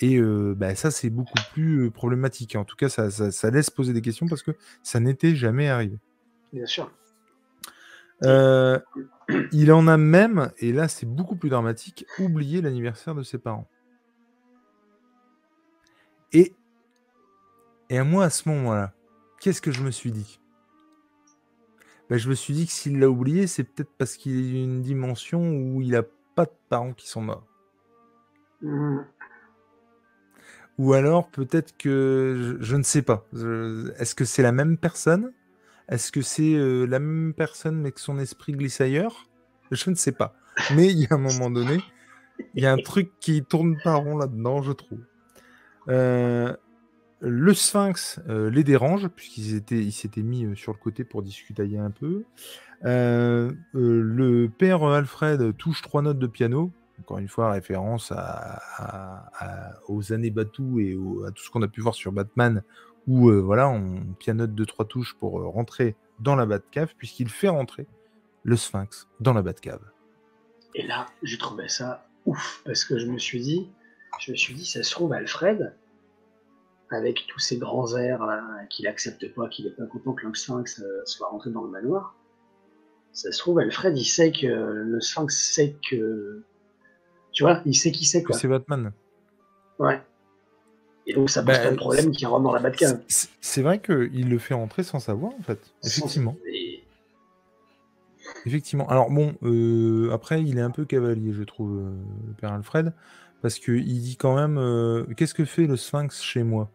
[0.00, 2.56] Et bah, ça, c'est beaucoup plus problématique.
[2.56, 5.98] En tout cas, ça, laisse poser des questions parce que ça n'était jamais arrivé.
[6.52, 6.90] Bien sûr.
[8.22, 13.68] il en a même, et là c'est beaucoup plus dramatique, oublié l'anniversaire de ses parents.
[16.32, 16.54] Et,
[17.90, 18.92] et à moi, à ce moment-là,
[19.40, 20.40] qu'est-ce que je me suis dit?
[22.10, 24.82] Bah, Je me suis dit que s'il l'a oublié, c'est peut-être parce qu'il est une
[24.82, 26.02] dimension où il n'a
[26.34, 27.46] pas de parents qui sont morts.
[28.62, 28.98] Mmh.
[30.78, 33.26] Ou alors peut-être que je, ne sais pas.
[33.98, 35.32] Est-ce que c'est la même personne?
[35.88, 39.28] Est-ce que c'est euh, la même personne mais que son esprit glisse ailleurs?
[39.72, 40.34] Je ne sais pas.
[40.74, 41.78] Mais il y a un moment donné,
[42.54, 45.00] il y a un truc qui tourne pas rond là-dedans, je trouve.
[45.88, 46.54] Euh,
[47.20, 51.90] le Sphinx euh, les dérange puisqu'ils étaient, s'étaient mis sur le côté pour discuter un
[51.90, 52.22] peu.
[52.82, 56.70] le père Alfred touche trois notes de piano
[57.00, 58.12] encore une fois, référence
[59.88, 62.62] aux années Batou et à tout ce qu'on a pu voir sur Batman,
[63.08, 67.30] où euh, voilà, on pianote deux trois touches pour euh, rentrer dans la Batcave, puisqu'il
[67.30, 67.86] fait rentrer
[68.44, 69.80] le Sphinx dans la Batcave.
[70.74, 73.70] Et là, j'ai trouvé ça ouf, parce que je me suis dit,
[74.20, 75.74] je me suis dit, ça se trouve, Alfred,
[76.90, 78.20] avec tous ces grands airs
[78.68, 81.70] qu'il accepte pas, qu'il est pas content que le Sphinx euh, soit rentré dans le
[81.70, 82.14] manoir,
[83.12, 86.44] ça se trouve, Alfred, il sait que le Sphinx sait que
[87.32, 88.22] tu vois, il sait qui c'est.
[88.22, 88.92] Que c'est Batman.
[89.78, 90.00] Ouais.
[91.06, 93.00] Et donc ça pose bah, pas de problème qu'il rentre dans la Batcave.
[93.08, 95.58] C'est vrai qu'il le fait rentrer sans savoir, en fait.
[95.82, 96.36] Effectivement.
[98.44, 98.88] Effectivement.
[98.88, 101.90] Alors bon, euh, après, il est un peu cavalier, je trouve, euh,
[102.26, 102.92] le père Alfred,
[103.40, 106.70] parce qu'il dit quand même euh, Qu'est-ce que fait le Sphinx chez moi?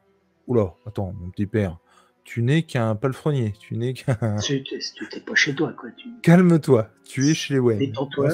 [0.47, 1.78] Oula, attends, mon petit père,
[2.24, 4.38] tu n'es qu'un palefrenier, tu n'es qu'un.
[4.38, 5.89] Tu n'es pas chez toi, quoi.
[6.24, 7.80] Calme-toi, tu es chez les Wayne.
[7.80, 8.30] Détends-toi.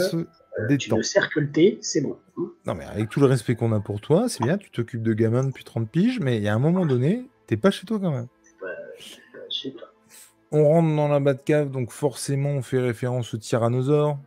[0.78, 2.18] Tu ne thé, c'est bon.
[2.38, 2.52] Hein.
[2.66, 5.14] Non, mais avec tout le respect qu'on a pour toi, c'est bien, tu t'occupes de
[5.14, 8.00] gamins depuis 30 piges, mais il y a un moment donné, t'es pas chez toi
[8.00, 8.28] quand même.
[9.50, 9.88] chez toi.
[10.52, 14.18] On rentre dans la Batcave, donc forcément, on fait référence au tyrannosaure.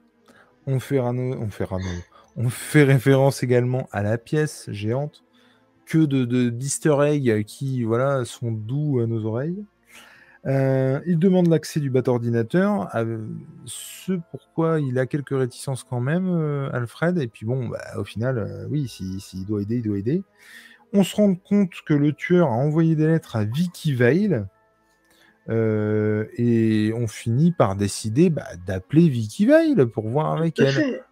[0.67, 1.67] On fait, on fait,
[2.37, 5.25] on fait référence également à la pièce géante.
[5.85, 9.65] Que de d'easter eggs qui voilà, sont doux à nos oreilles.
[10.47, 12.89] Euh, il demande l'accès du bas ordinateur,
[13.65, 17.19] ce pourquoi il a quelques réticences quand même, euh, Alfred.
[17.19, 20.25] Et puis bon, bah, au final, euh, oui, s'il doit aider, il doit aider.
[20.93, 24.49] On se rend compte que le tueur a envoyé des lettres à Vicky Vale.
[25.49, 31.03] et on finit par décider bah, d'appeler Vicky Vale pour voir avec elle.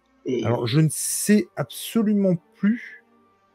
[0.43, 3.03] Alors, je ne sais absolument plus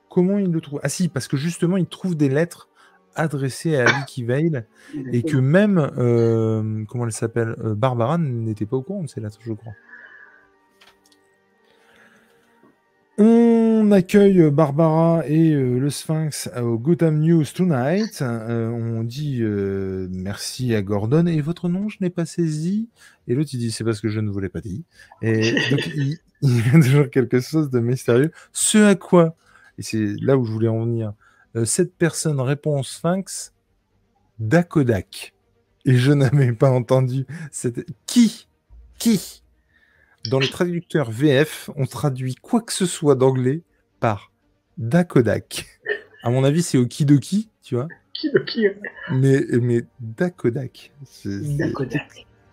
[0.09, 0.81] comment il le trouve.
[0.83, 2.69] Ah si, parce que justement, il trouve des lettres
[3.17, 4.67] adressé à Vicky Vale
[5.13, 9.39] et que même, euh, comment elle s'appelle, euh, Barbara n'était pas au courant de lettres,
[9.43, 9.73] je crois.
[13.19, 18.23] On accueille Barbara et euh, le Sphinx au Gotham News Tonight.
[18.23, 19.43] on dit
[20.11, 21.27] merci à Gordon.
[21.27, 22.91] Et votre nom, je n'ai pas saisi.
[23.27, 24.85] Et l'autre, il dit c'est parce que je ne vous l'ai pas dit.
[25.23, 28.31] Et donc, il, il y a toujours quelque chose de mystérieux.
[28.53, 29.35] Ce à quoi,
[29.79, 31.13] et c'est là où je voulais en venir,
[31.65, 33.53] cette personne répond au Sphinx
[34.39, 35.35] Dakodak.
[35.85, 37.87] Et je n'avais pas entendu cette...
[38.07, 38.49] Qui?
[38.99, 39.43] Qui?
[40.31, 43.63] Dans le traducteur VF, on traduit quoi que ce soit d'anglais
[44.01, 44.33] par
[44.77, 45.67] Dakodak.
[46.23, 47.87] À mon avis, c'est Okidoki, tu vois.
[48.13, 48.67] Kidoki.
[49.13, 50.93] Mais, mais Dakodak.
[51.05, 51.31] C'est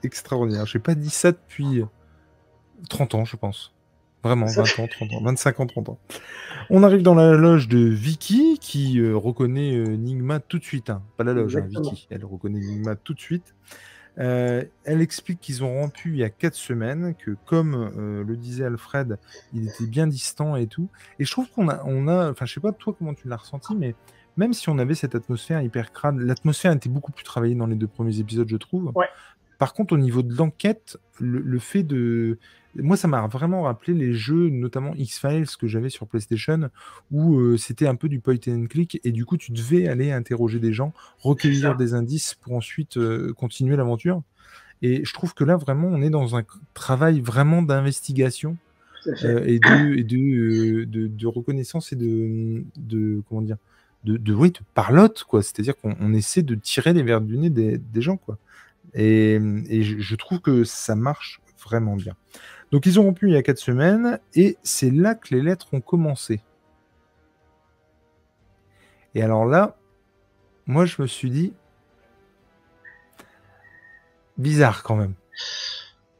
[0.03, 0.65] extraordinaire.
[0.65, 1.83] Je n'ai pas dit ça depuis
[2.89, 3.72] 30 ans, je pense.
[4.24, 5.99] Vraiment, 20 ans, 30 ans, 25 ans, 30 ans.
[6.69, 10.89] On arrive dans la loge de Vicky qui euh, reconnaît euh, Nigma tout de suite.
[10.89, 11.03] Hein.
[11.17, 12.07] Pas la loge, hein, Vicky.
[12.09, 13.53] Elle reconnaît Nigma tout de suite.
[14.19, 18.65] Euh, elle explique qu'ils ont rompu il y a 4 semaines, que comme le disait
[18.65, 19.17] Alfred,
[19.53, 20.88] il était bien distant et tout.
[21.19, 23.38] Et je trouve qu'on a, on a, enfin je sais pas toi comment tu l'as
[23.38, 23.95] ressenti, mais
[24.38, 27.76] même si on avait cette atmosphère hyper crade, l'atmosphère était beaucoup plus travaillée dans les
[27.76, 28.91] deux premiers épisodes, je trouve.
[28.95, 29.07] Ouais.
[29.57, 32.38] Par contre, au niveau de l'enquête, le, le fait de.
[32.76, 36.69] Moi, ça m'a vraiment rappelé les jeux, notamment X-Files que j'avais sur PlayStation,
[37.11, 40.11] où euh, c'était un peu du point and click, et du coup, tu devais aller
[40.11, 44.24] interroger des gens, recueillir des indices pour ensuite euh, continuer l'aventure.
[44.82, 46.43] Et je trouve que là, vraiment, on est dans un
[46.74, 48.57] travail vraiment d'investigation
[49.24, 53.57] euh, et, de, et de, de, de reconnaissance et de, de comment dire,
[54.03, 55.41] de, de, oui, de parlotte, quoi.
[55.43, 58.38] C'est-à-dire qu'on on essaie de tirer les verres du nez des, des gens, quoi.
[58.93, 62.15] Et, et je, je trouve que ça marche vraiment bien.
[62.74, 65.67] Donc ils ont rompu il y a quatre semaines et c'est là que les lettres
[65.74, 66.41] ont commencé.
[69.13, 69.78] Et alors là,
[70.65, 71.53] moi je me suis dit,
[74.39, 75.13] bizarre quand même.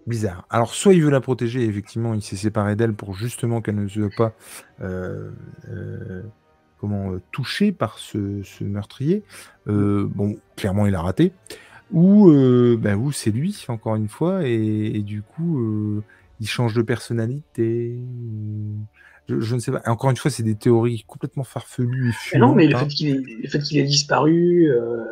[0.06, 0.46] Bizarre.
[0.52, 3.88] Alors soit il veut la protéger, effectivement il s'est séparé d'elle pour justement qu'elle ne
[3.88, 4.34] soit pas
[4.82, 5.32] euh,
[5.70, 6.22] euh,
[6.78, 9.24] comment, euh, touchée par ce, ce meurtrier.
[9.66, 11.34] Bon, clairement il a raté.
[11.92, 12.32] Ou,
[12.78, 16.04] ben, ou c'est lui, encore une fois, et, et du coup,
[16.44, 17.98] il change de personnalité.
[19.30, 19.82] Je, je, ne sais pas.
[19.86, 22.80] Encore une fois, c'est des théories complètement farfelues et fumantes, Non, mais le hein.
[22.80, 25.06] fait qu'il ait, ait, disparu, euh,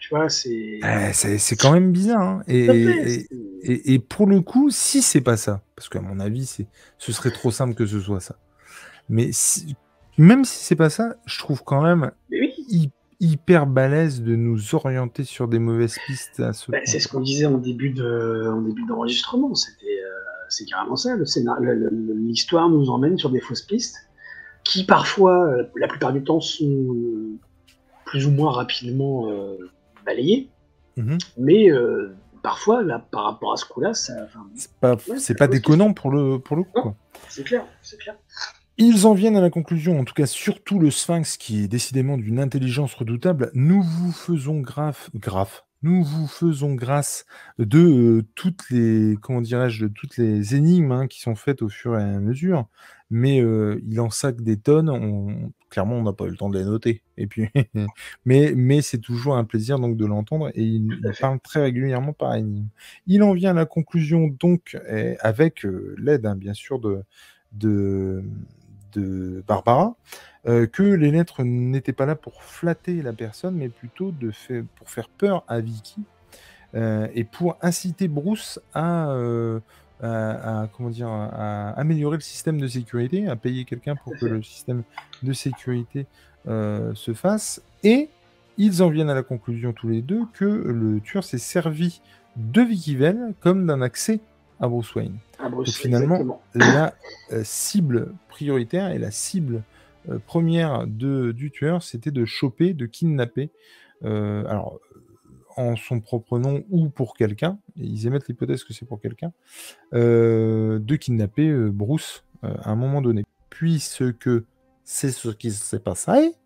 [0.00, 0.80] tu vois, c'est.
[0.82, 2.22] Eh, c'est quand même bizarre.
[2.22, 2.42] Hein.
[2.48, 3.26] Et, et,
[3.62, 6.64] et, et, pour le coup, si c'est pas ça, parce qu'à mon avis,
[6.96, 8.36] ce serait trop simple que ce soit ça.
[9.10, 9.76] Mais si,
[10.16, 15.24] même si c'est pas ça, je trouve quand même oui hyper balèze de nous orienter
[15.24, 18.62] sur des mauvaises pistes à ce bah, C'est ce qu'on disait en début de, en
[18.62, 19.54] début d'enregistrement.
[19.54, 21.16] C'était, euh, c'est carrément ça.
[21.16, 23.96] L'histoire nous emmène sur des fausses pistes
[24.64, 26.96] qui parfois, euh, la plupart du temps, sont
[28.04, 29.56] plus ou moins rapidement euh,
[30.04, 30.50] balayées.
[30.96, 31.18] Mm-hmm.
[31.38, 34.14] Mais euh, parfois, là, par rapport à ce coup-là, ça.
[34.54, 36.94] C'est pas, ouais, c'est pas déconnant pour le, pour le coup.
[37.28, 38.16] C'est clair, c'est clair.
[38.76, 42.16] Ils en viennent à la conclusion, en tout cas surtout le Sphinx, qui est décidément
[42.16, 43.50] d'une intelligence redoutable.
[43.54, 45.62] Nous vous faisons grave, grave.
[45.82, 47.24] Nous vous faisons grâce
[47.58, 51.68] de euh, toutes les, comment dirais-je, de toutes les énigmes hein, qui sont faites au
[51.68, 52.68] fur et à mesure.
[53.10, 54.90] Mais euh, il en sac des tonnes.
[54.90, 55.52] On...
[55.70, 57.02] Clairement, on n'a pas eu le temps de les noter.
[57.16, 57.48] Et puis,
[58.24, 60.50] mais, mais c'est toujours un plaisir donc de l'entendre.
[60.54, 62.68] Et il, il, parle très régulièrement par énigme.
[63.06, 64.76] Il en vient à la conclusion donc
[65.20, 67.04] avec euh, l'aide, hein, bien sûr, de
[67.52, 68.22] de
[68.92, 69.94] de Barbara,
[70.46, 74.14] euh, que les lettres n'étaient pas là pour flatter la personne, mais plutôt
[74.76, 76.02] pour faire peur à Vicky
[76.74, 79.60] euh, et pour inciter Bruce à, euh,
[80.02, 84.42] à, comment dire, à améliorer le système de sécurité, à payer quelqu'un pour que le
[84.42, 84.82] système
[85.22, 86.06] de sécurité
[86.46, 87.62] se fasse.
[87.82, 88.08] Et
[88.56, 92.00] ils en viennent à la conclusion tous les deux que le tueur s'est servi
[92.36, 94.20] de Vicky Vell comme d'un accès
[94.60, 95.18] à Bruce Wayne.
[95.38, 96.94] À Bruce, Donc, finalement, la
[97.32, 99.62] euh, cible prioritaire et la cible
[100.08, 103.50] euh, première de, du tueur, c'était de choper, de kidnapper,
[104.04, 104.80] euh, alors
[105.56, 109.32] en son propre nom ou pour quelqu'un, ils émettent l'hypothèse que c'est pour quelqu'un,
[109.92, 113.24] euh, de kidnapper Bruce à un moment donné.
[113.50, 114.30] Puisque
[114.84, 116.36] c'est ce qui s'est passé,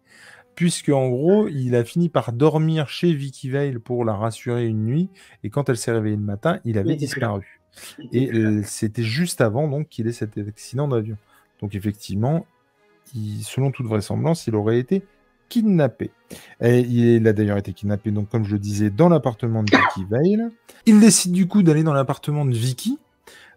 [0.55, 4.86] puisque en gros, il a fini par dormir chez Vicky Vale pour la rassurer une
[4.86, 5.11] nuit,
[5.45, 7.61] et quand elle s'est réveillée le matin, il avait disparu.
[8.12, 8.30] Et
[8.64, 11.16] c'était juste avant donc qu'il ait cet accident d'avion.
[11.60, 12.46] Donc effectivement,
[13.42, 15.04] selon toute vraisemblance, il aurait été
[15.48, 16.10] kidnappé.
[16.60, 20.50] Il a d'ailleurs été kidnappé, donc comme je le disais, dans l'appartement de Vicky Vale.
[20.86, 22.98] Il décide du coup d'aller dans l'appartement de Vicky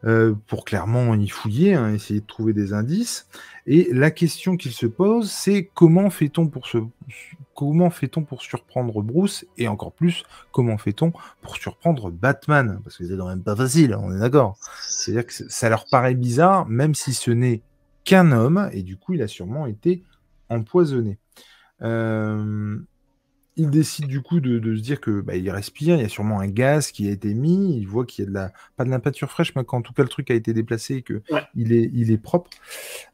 [0.04, 3.28] euh, pour clairement y fouiller, hein, essayer de trouver des indices.
[3.66, 6.80] Et la question qu'il se pose, c'est comment fait-on pour se
[7.56, 12.82] comment fait-on pour surprendre Bruce et encore plus comment fait-on pour surprendre Batman?
[12.84, 14.58] Parce que c'est quand même pas facile, on est d'accord.
[14.88, 17.62] C'est-à-dire que ça leur paraît bizarre, même si ce n'est
[18.04, 20.04] qu'un homme et du coup il a sûrement été
[20.50, 21.18] empoisonné.
[21.82, 22.78] Euh,
[23.58, 26.10] il décide du coup de, de se dire que bah, il respire, il y a
[26.10, 28.84] sûrement un gaz qui a été mis, il voit qu'il y a de la pas
[28.84, 31.22] de la peinture fraîche, mais qu'en tout cas le truc a été déplacé et que
[31.32, 31.42] ouais.
[31.56, 32.50] il est il est propre.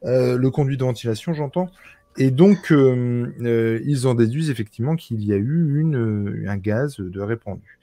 [0.04, 1.70] Euh, le conduit de ventilation, j'entends.
[2.18, 6.96] Et donc euh, euh, ils en déduisent effectivement qu'il y a eu une un gaz
[6.98, 7.78] de répandu.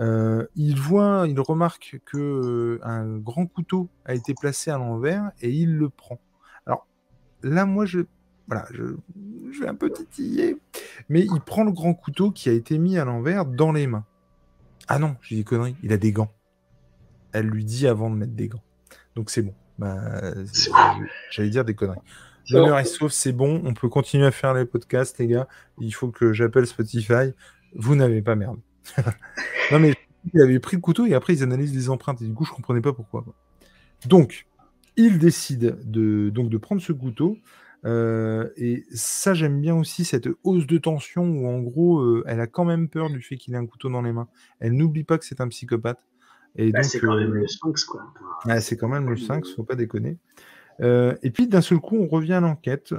[0.00, 5.76] Il voit, il remarque que un grand couteau a été placé à l'envers et il
[5.76, 6.20] le prend.
[6.66, 6.86] Alors
[7.42, 8.00] là, moi, je
[8.46, 8.84] voilà, je,
[9.52, 10.56] je vais un peu titiller,
[11.08, 14.04] mais il prend le grand couteau qui a été mis à l'envers dans les mains.
[14.88, 16.32] Ah non, j'ai des conneries, il a des gants.
[17.32, 18.62] Elle lui dit avant de mettre des gants.
[19.16, 19.54] Donc c'est bon.
[19.78, 20.34] Bah,
[21.30, 22.00] J'allais dire des conneries.
[22.50, 25.48] L'honneur est sauf, c'est bon, on peut continuer à faire les podcasts, les gars.
[25.78, 27.32] Il faut que j'appelle Spotify.
[27.74, 28.60] Vous n'avez pas merde.
[29.72, 29.94] non mais
[30.32, 32.52] il avait pris le couteau et après ils analysent les empreintes et du coup je
[32.52, 33.24] comprenais pas pourquoi.
[34.06, 34.46] Donc,
[34.96, 37.38] il décide de, donc, de prendre ce couteau,
[37.84, 42.64] et ça, j'aime bien aussi cette hausse de tension où, en gros, elle a quand
[42.64, 44.28] même peur du fait qu'il ait un couteau dans les mains.
[44.60, 46.00] Elle n'oublie pas que c'est un psychopathe.
[46.56, 48.02] Et bah, c'est quand même le Sphinx, quoi.
[48.60, 50.18] c'est quand même le Sphinx, faut pas déconner.
[50.80, 52.94] et puis d'un seul coup, on revient à l'enquête.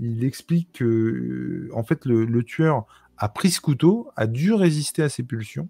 [0.00, 2.86] il explique que, en fait, le, tueur
[3.18, 5.68] a pris ce couteau, a dû résister à ses pulsions,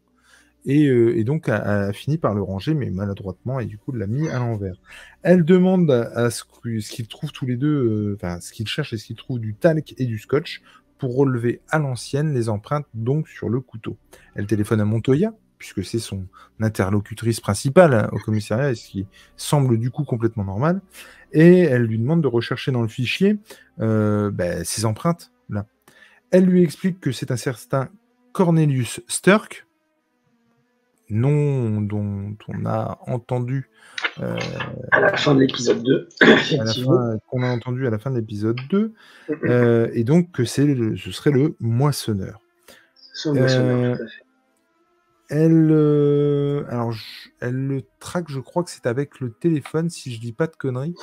[0.65, 4.39] et, donc a, fini par le ranger, mais maladroitement, et du coup l'a mis à
[4.39, 4.77] l'envers.
[5.23, 6.45] Elle demande à, ce
[6.91, 9.95] qu'ils trouvent tous les deux, enfin ce qu'ils cherchent et ce qu'ils trouvent du talc
[9.99, 10.63] et du scotch
[10.99, 13.97] pour relever à l'ancienne les empreintes donc sur le couteau.
[14.37, 16.27] Elle téléphone à Montoya, puisque c'est son
[16.61, 19.07] interlocutrice principale hein, au commissariat, ce qui
[19.37, 20.81] semble du coup complètement normal.
[21.33, 23.39] Et elle lui demande de rechercher dans le fichier
[23.81, 25.33] euh, ben, ses empreintes.
[25.49, 25.67] Là.
[26.31, 27.89] Elle lui explique que c'est un certain
[28.33, 29.67] Cornelius Sturck,
[31.11, 33.69] nom dont on a entendu
[34.21, 34.37] euh,
[34.91, 36.09] à la fin de l'épisode 2,
[37.29, 38.93] qu'on a entendu à la fin de l'épisode 2,
[39.45, 42.41] euh, et donc que c'est ce serait le moissonneur.
[43.25, 44.23] Le moissonneur, tout à fait.
[45.35, 46.95] Elle, euh, alors,
[47.41, 50.55] elle le traque, je crois que c'est avec le téléphone, si je dis pas de
[50.55, 50.95] conneries,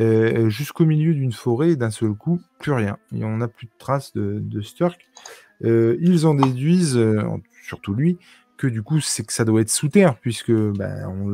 [0.00, 2.96] euh, jusqu'au milieu d'une forêt, et d'un seul coup, plus rien.
[3.14, 4.98] Et on n'a plus de traces de, de Sturk.
[5.64, 6.98] Euh, ils en déduisent,
[7.62, 8.16] surtout lui,
[8.56, 11.28] que du coup, c'est que ça doit être sous terre, puisque ben, on,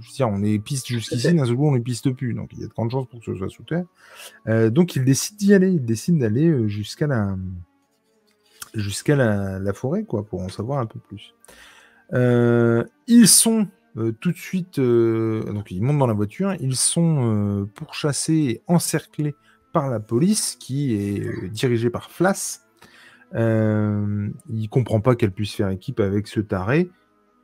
[0.00, 2.34] je veux dire, on est piste jusqu'ici, d'un seul coup, on ne piste plus.
[2.34, 3.84] Donc, il y a de grandes chances pour que ce soit sous terre.
[4.70, 5.70] donc, il décide d'y aller.
[5.70, 7.36] Il décide d'aller jusqu'à la
[8.74, 11.34] jusqu'à la, la, forêt, quoi, pour en savoir un peu plus.
[12.14, 16.76] Euh, ils sont euh, tout de suite, euh, donc ils montent dans la voiture, ils
[16.76, 19.34] sont pourchassés et encerclés
[19.72, 22.67] par la police qui est dirigée par Flas.
[23.34, 26.90] Il comprend pas qu'elle puisse faire équipe avec ce taré.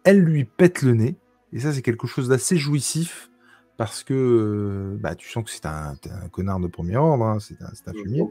[0.05, 1.17] Elle lui pète le nez.
[1.53, 3.31] Et ça, c'est quelque chose d'assez jouissif
[3.77, 5.95] parce que bah, tu sens que c'est un,
[6.31, 8.23] connard de premier ordre, hein, c'est un, un, fumier.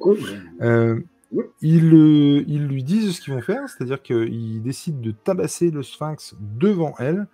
[1.61, 6.35] Ils, ils, lui disent ce qu'ils vont faire, c'est-à-dire qu'ils décident de tabasser le sphinx
[6.39, 7.27] devant elle,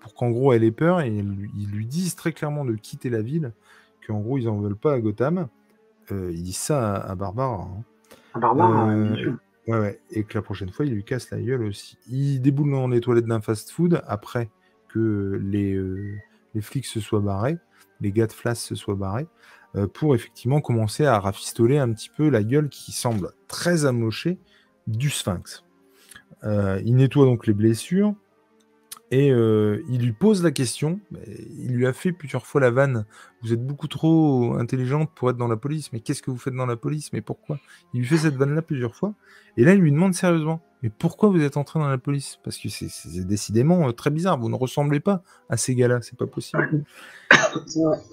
[0.00, 3.22] pour qu'en gros elle ait peur, et ils lui disent très clairement de quitter la
[3.22, 3.52] ville,
[4.06, 5.48] qu'en gros ils en veulent pas à Gotham.
[6.12, 7.62] Euh, ils disent ça à, Barbara.
[7.62, 7.82] Hein.
[8.34, 9.32] À Barbara, euh,
[9.66, 11.98] ouais, ouais, et que la prochaine fois, il lui casse la gueule aussi.
[12.08, 14.50] Il déboule dans les toilettes d'un fast-food après
[14.88, 16.18] que les, euh,
[16.60, 17.58] flics se soient barrés,
[18.00, 19.26] les gars de Flash se soient barrés.
[19.74, 24.38] Euh, pour effectivement commencer à rafistoler un petit peu la gueule qui semble très amochée
[24.86, 25.64] du sphinx.
[26.44, 28.14] Euh, il nettoie donc les blessures
[29.10, 31.00] et euh, il lui pose la question.
[31.58, 33.04] Il lui a fait plusieurs fois la vanne.
[33.42, 36.54] Vous êtes beaucoup trop intelligente pour être dans la police, mais qu'est-ce que vous faites
[36.54, 37.58] dans la police Mais pourquoi?
[37.94, 39.14] Il lui fait cette vanne-là plusieurs fois.
[39.56, 42.38] Et là, il lui demande sérieusement Mais pourquoi vous êtes entré dans la police?
[42.42, 44.40] Parce que c'est décidément très bizarre.
[44.40, 46.00] Vous ne ressemblez pas à ces gars-là.
[46.02, 46.84] C'est pas possible.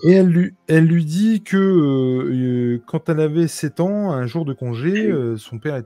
[0.03, 4.45] Et elle lui, elle lui dit que euh, quand elle avait 7 ans, un jour
[4.45, 5.81] de congé, euh, son père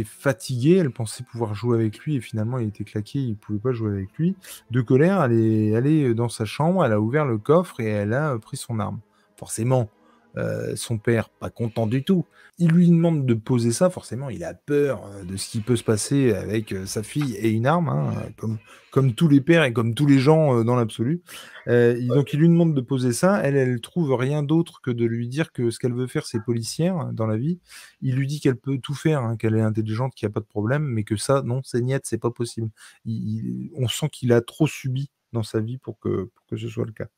[0.00, 3.34] était fatigué, elle pensait pouvoir jouer avec lui et finalement il était claqué, il ne
[3.34, 4.36] pouvait pas jouer avec lui.
[4.70, 8.12] De colère, elle est allée dans sa chambre, elle a ouvert le coffre et elle
[8.12, 8.98] a pris son arme.
[9.36, 9.88] Forcément,
[10.36, 12.26] euh, son père, pas content du tout.
[12.58, 15.76] Il lui demande de poser ça, forcément, il a peur euh, de ce qui peut
[15.76, 18.58] se passer avec euh, sa fille et une arme, hein, comme,
[18.90, 21.22] comme tous les pères et comme tous les gens dans l'absolu.
[21.66, 25.28] donc il lui demande de poser ça, elle, elle trouve rien d'autre que de lui
[25.28, 27.60] dire que ce qu'elle veut faire, c'est policière hein, dans la vie.
[28.02, 30.40] Il lui dit qu'elle peut tout faire, hein, qu'elle est intelligente, qu'il n'y a pas
[30.40, 32.70] de problème, mais que ça, non, c'est niette, c'est pas possible.
[33.06, 36.86] on sent qu'il a trop subi dans sa vie pour que, pour que ce soit
[36.86, 37.08] le cas.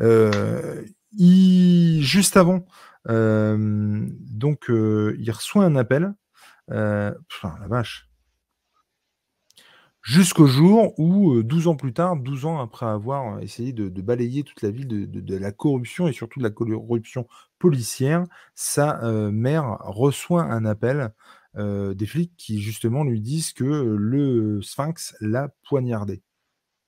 [0.00, 0.82] Euh,
[1.18, 2.64] juste avant,
[3.08, 6.14] euh, donc, euh, il reçoit un appel.
[6.70, 8.08] Euh, la vache.
[10.02, 14.62] Jusqu'au jour où, 12 ans plus tard, 12 ans après avoir essayé de, balayer toute
[14.62, 17.28] la ville de, la corruption et surtout de la corruption
[17.60, 18.24] policière,
[18.56, 19.00] sa
[19.30, 21.12] mère reçoit un appel
[21.56, 26.22] des flics qui justement lui disent que le Sphinx l'a poignardé.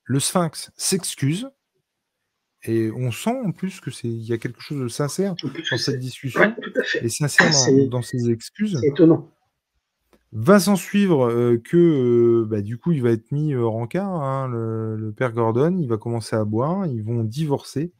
[0.03, 1.49] Le Sphinx s'excuse,
[2.67, 5.35] et on sent en plus que c'est il y a quelque chose de sincère
[5.71, 6.55] dans cette discussion.
[7.01, 7.51] et sincère
[7.89, 8.77] dans, ses excuses.
[8.81, 9.31] C'est étonnant.
[10.31, 14.09] Va s'en suivre euh, que euh, bah, du coup il va être mis euh, rencard,
[14.09, 17.93] hein, le, père Gordon, il va commencer à boire, ils vont divorcer.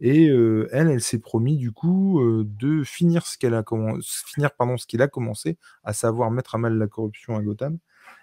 [0.00, 3.64] Et elle, elle s'est promis du coup de finir ce qu'elle a
[4.00, 7.78] finir pardon ce qu'il a commencé, à savoir mettre à mal la corruption à Gotham.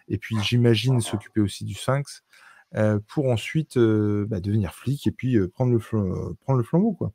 [0.07, 2.03] Et puis j'imagine s'occuper aussi du Sphinx.
[2.05, 2.24] euh,
[3.07, 5.79] pour ensuite euh, bah, devenir flic et puis euh, prendre, le
[6.63, 6.93] flambeau.
[6.93, 7.13] Quoi.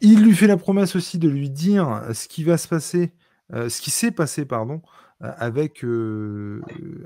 [0.00, 3.12] Il lui fait la promesse aussi de lui dire ce qui va se passer,
[3.52, 4.82] ce qui s'est passé, pardon,
[5.20, 5.84] avec,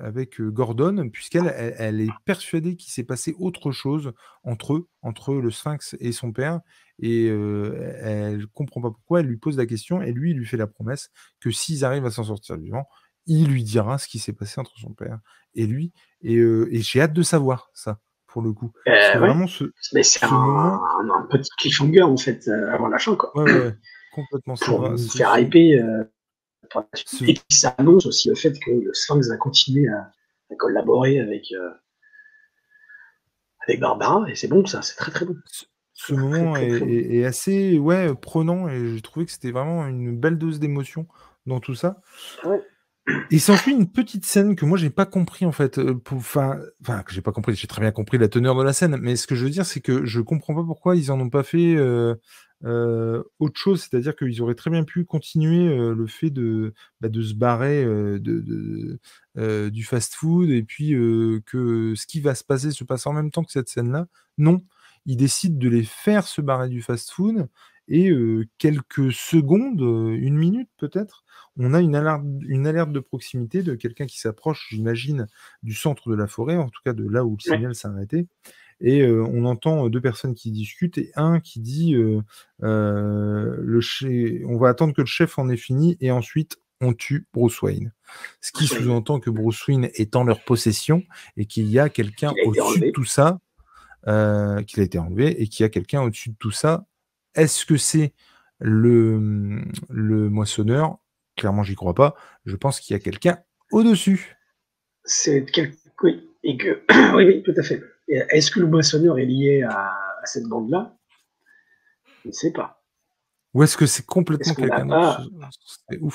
[0.01, 5.51] avec Gordon, puisqu'elle elle, est persuadée qu'il s'est passé autre chose entre eux, entre le
[5.51, 6.61] Sphinx et son père,
[6.99, 10.47] et elle ne comprend pas pourquoi, elle lui pose la question, et lui, il lui
[10.47, 12.87] fait la promesse que s'ils arrivent à s'en sortir vivant,
[13.27, 15.19] il lui dira ce qui s'est passé entre son père
[15.55, 15.93] et lui,
[16.35, 18.73] et, et j'ai hâte de savoir ça pour le coup.
[18.85, 19.65] c'est vraiment ce.
[19.93, 23.37] Mais c'est un, un, petit cliffhanger en fait avant la fin quoi.
[23.37, 23.75] Ouais, ouais,
[24.15, 24.55] complètement.
[24.55, 26.07] Pour faire hyper
[27.23, 30.13] et puis ça annonce aussi le fait que le Sphinx va continuer à,
[30.59, 31.71] collaborer avec, euh,
[33.67, 35.35] avec Barbara, et c'est bon ça, c'est très très bon.
[35.93, 40.61] Ce, moment est, assez ouais, prenant, et j'ai trouvé que c'était vraiment une belle dose
[40.61, 41.07] d'émotion
[41.47, 42.01] dans tout ça.
[42.45, 42.63] Ouais.
[43.31, 45.79] Il s'ensuit une petite scène que moi j'ai pas compris en fait.
[45.79, 46.59] Euh, enfin,
[47.05, 47.55] que j'ai pas compris.
[47.55, 49.65] J'ai très bien compris la teneur de la scène, mais ce que je veux dire,
[49.65, 52.17] c'est que je comprends pas pourquoi ils en ont pas fait euh,
[52.65, 57.35] euh, autre chose, c'est-à-dire qu'ils auraient très bien pu continuer le fait de, bah, se
[57.35, 58.99] barrer de,
[59.69, 60.91] du fast-food et puis
[61.47, 64.07] que ce qui va se passer se passe en même temps que cette scène-là.
[64.39, 64.63] Non,
[65.05, 67.49] ils décident de les faire se barrer du fast-food
[67.89, 68.13] et
[68.59, 71.25] quelques secondes, une minute peut-être,
[71.59, 75.27] on a une alerte, une alerte de proximité de quelqu'un qui s'approche, j'imagine,
[75.63, 78.27] du centre de la forêt, en tout cas de là où le signal s'est arrêté
[78.81, 82.23] et on entend deux personnes qui discutent et un qui dit le
[84.47, 87.95] on va attendre que le chef en ait fini et ensuite on tue Bruce Wayne.
[88.43, 91.05] Ce qui sous-entend que Bruce Wayne est en leur possession
[91.39, 93.41] et qu'il y a quelqu'un au-dessus de tout ça,
[94.05, 96.85] qu'il a été enlevé et qu'il y a quelqu'un au-dessus de tout ça.
[97.37, 98.15] Est-ce que c'est
[98.59, 100.99] le, le moissonneur?
[101.37, 102.15] Clairement, j'y crois pas.
[102.47, 103.39] Je pense qu'il y a quelqu'un
[103.71, 104.37] au-dessus.
[105.05, 106.83] C'est quelqu'un, oui, et que
[107.17, 107.83] oui, oui, tout à fait.
[108.09, 109.93] Est-ce que le moissonneur est lié à,
[110.25, 110.97] cette bande-là?
[112.25, 112.83] Je ne sais pas.
[113.55, 115.29] Ou est-ce que c'est complètement quelqu'un d'autre?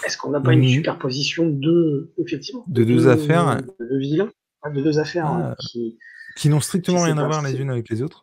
[0.05, 3.61] Est-ce qu'on n'a pas une superposition de, effectivement, de deux affaires?
[3.61, 4.31] de vilains,
[4.73, 5.63] de deux affaires hein, ah.
[6.35, 8.21] qui, n'ont strictement rien à voir les unes avec les autres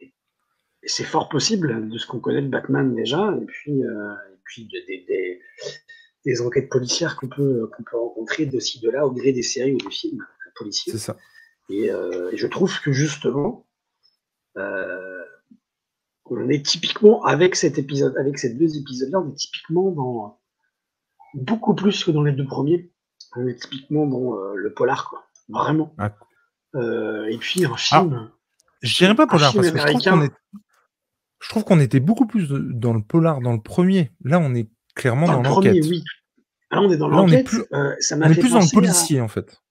[0.84, 4.14] C'est fort possible de ce qu'on connaît de Batman déjà, et puis, euh,
[4.44, 4.68] puis
[6.24, 9.42] des, enquêtes policières qu'on peut, qu'on peut rencontrer de ci, de là, au gré des
[9.42, 10.24] séries ou des films
[10.56, 10.92] policiers.
[10.92, 11.16] C'est ça.
[11.70, 13.66] Euh, et, je trouve que justement,
[14.56, 15.24] euh,
[16.26, 20.40] on est typiquement avec cet épisode, avec ces deux épisodes-là, on est typiquement dans
[21.34, 22.92] beaucoup plus que dans les deux premiers.
[23.36, 25.24] On est typiquement dans euh, le polar, quoi.
[25.48, 25.94] Vraiment.
[25.98, 26.14] Ah.
[26.74, 28.30] et puis un film.
[28.82, 30.32] je dirais pas polar parce que je trouve qu'on est...
[31.40, 34.12] je trouve qu'on était beaucoup plus dans le polar dans le premier.
[34.24, 35.84] Là, on est clairement dans, l'enquête.
[35.88, 36.02] Oui.
[36.70, 37.32] Là, on est dans l'enquête.
[37.32, 39.62] On est plus, on est plus dans le policier en fait.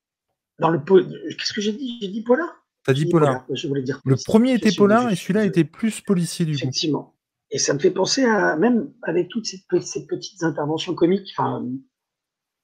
[0.59, 1.99] Dans le Qu'est-ce que j'ai dit?
[2.01, 2.47] J'ai dit polar?
[2.83, 3.45] T'as dit, polar.
[3.53, 6.59] Je voulais dire le premier était polar et celui-là était plus policier du coup.
[6.59, 7.13] Effectivement.
[7.51, 11.65] Et ça me fait penser à, même avec toutes ces, petites interventions comiques, enfin,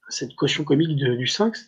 [0.10, 1.68] cette caution comique du Sphinx,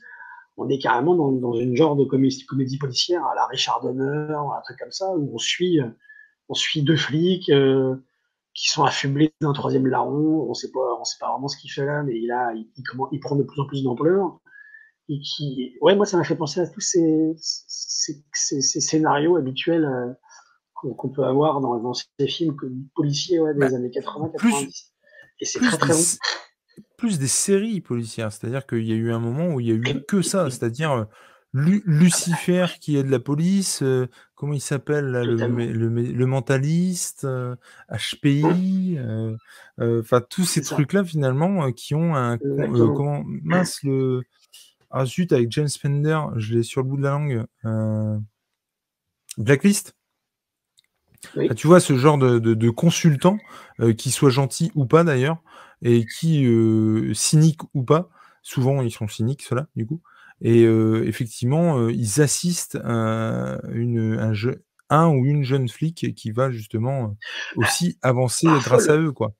[0.57, 4.61] on est carrément dans, une genre de comédie, comédie, policière à la Richard Donner, un
[4.63, 5.79] truc comme ça, où on suit,
[6.49, 7.95] on suit deux flics euh,
[8.53, 10.49] qui sont affublés d'un troisième larron.
[10.49, 12.67] On sait pas, on sait pas vraiment ce qu'il fait là, mais il a, il,
[12.89, 14.39] comment, il prend de plus en plus d'ampleur
[15.07, 19.85] et qui, ouais, moi, ça m'a fait penser à tous ces, ces, ces, scénarios habituels
[19.85, 20.13] euh,
[20.73, 22.55] qu'on peut avoir dans, dans, ces films
[22.95, 24.93] policiers ouais, des bah, années 80, 90.
[25.39, 25.99] et c'est très, très bon.
[26.97, 29.75] Plus des séries policières, c'est-à-dire qu'il y a eu un moment où il y a
[29.75, 31.07] eu que ça, c'est-à-dire
[31.55, 37.27] euh, Lucifer qui est de la police, euh, comment il s'appelle le, le, le, mentaliste,
[37.89, 38.99] HPI,
[39.79, 44.23] enfin tous ces trucs-là finalement qui ont un comment mince le
[44.97, 47.45] ah zut, avec James Spender, je l'ai sur le bout de la langue.
[47.65, 48.17] Euh,
[49.37, 49.93] Blacklist.
[51.37, 53.37] Ah, Tu vois, ce genre de, de, consultant,
[53.81, 55.43] euh, qui soit gentil ou pas d'ailleurs,
[55.81, 58.09] et qui, euh, cynique ou pas,
[58.41, 60.01] souvent ils sont cyniques, ceux-là, du coup,
[60.41, 64.33] et effectivement, ils assistent à une, un,
[64.89, 67.15] un ou une jeune flic qui va justement
[67.55, 69.33] aussi avancer grâce à eux, quoi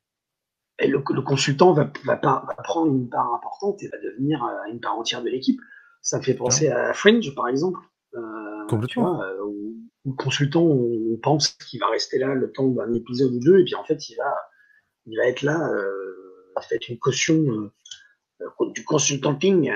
[0.80, 2.18] et le, consultant va, va,
[2.64, 5.60] prendre une part importante et va devenir euh, une part entière de l'équipe.
[6.02, 7.80] Ça me fait penser à Fringe, par exemple.
[8.14, 9.22] Euh, Complètement.
[9.24, 13.40] Euh, où, le consultant, on, pense qu'il va rester là le temps d'un épisode ou
[13.40, 14.36] deux, et puis en fait, il va,
[15.08, 17.72] il va être là, euh, fait une caution
[18.74, 19.72] du consultanting.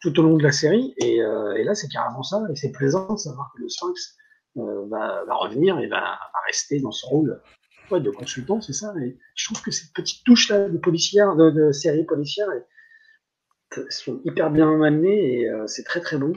[0.00, 3.12] Tout au long de la série, et, et là, c'est carrément ça, et c'est plaisant
[3.12, 4.16] de savoir que le Sphinx
[4.54, 7.42] va, va, revenir et va, rester dans ce rôle
[7.94, 8.92] de consultant, c'est ça.
[9.02, 12.48] Et je trouve que cette petite touche là de policière, de, série policière,
[13.90, 16.32] sont hyper bien amenées et euh, c'est très très bon.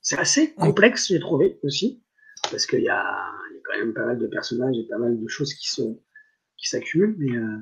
[0.00, 2.02] C'est assez complexe, j'ai trouvé aussi,
[2.50, 3.04] parce qu'il y, a,
[3.64, 6.02] quand même pas mal de personnages et pas mal de choses qui sont
[6.56, 7.58] qui s'accumulent, mais euh,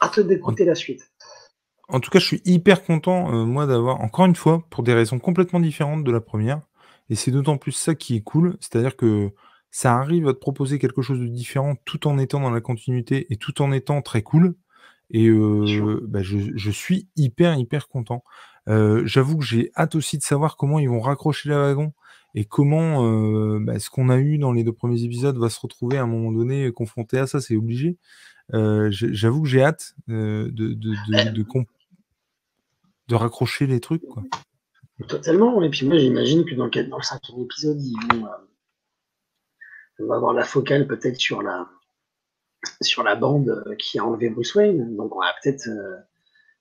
[0.00, 1.02] hâte d'écouter la suite.
[1.88, 4.92] En tout cas, je suis hyper content, euh, moi, d'avoir encore une fois, pour des
[4.94, 6.60] raisons complètement différentes de la première,
[7.10, 9.30] et c'est d'autant plus ça qui est cool, c'est-à-dire que
[9.70, 13.26] ça arrive à te proposer quelque chose de différent tout en étant dans la continuité
[13.30, 14.56] et tout en étant très cool.
[15.10, 18.24] Et euh, bah, je, je suis hyper, hyper content.
[18.68, 21.92] Euh, J'avoue que j'ai hâte aussi de savoir comment ils vont raccrocher la wagon
[22.34, 25.60] et comment euh, bah, ce qu'on a eu dans les deux premiers épisodes va se
[25.60, 27.96] retrouver à un moment donné confronté à ça, c'est obligé.
[28.54, 31.42] Euh, J'avoue que j'ai hâte euh, de, de, de, de,
[33.08, 34.06] de, raccrocher les trucs.
[34.06, 34.22] Quoi.
[35.08, 38.30] Totalement, et puis moi j'imagine que dans, dans, le cinquième épisode, ils vont, euh,
[40.00, 41.68] on va avoir la focale peut-être sur la,
[42.80, 45.96] sur la bande euh, qui a enlevé Bruce Wayne, donc on va peut-être euh,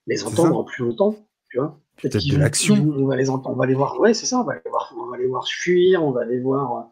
[0.07, 1.15] les entendre en plus longtemps,
[1.49, 1.79] tu vois.
[2.01, 2.75] Peut-être de l'action.
[2.75, 3.99] On va les entendre, on va les voir.
[3.99, 4.39] Ouais, c'est ça.
[4.39, 4.93] On va les voir.
[4.97, 6.03] On va les voir fuir.
[6.03, 6.91] On va les voir.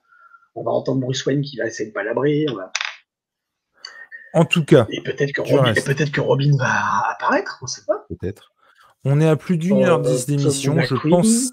[0.55, 2.45] On va entendre Bruce Wayne qui va essayer de palabrer.
[2.49, 2.71] On va...
[4.34, 4.88] En tout cas.
[4.89, 7.59] Et peut-être que, Robin, peut que Robin va apparaître.
[7.61, 8.05] On sait pas.
[8.09, 8.52] Peut-être.
[9.05, 10.80] On est à plus d'une heure dix d'émission.
[10.81, 11.51] Je pense.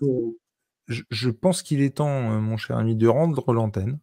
[0.88, 3.98] Je, je pense qu'il est temps, mon cher ami, de rendre l'antenne.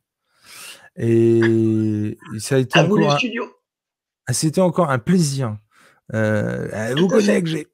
[0.97, 3.13] Et ça a été à encore.
[3.13, 3.17] Un...
[4.25, 5.57] Ah, c'était encore un plaisir.
[6.13, 7.67] Euh, vous connaissez que j'ai.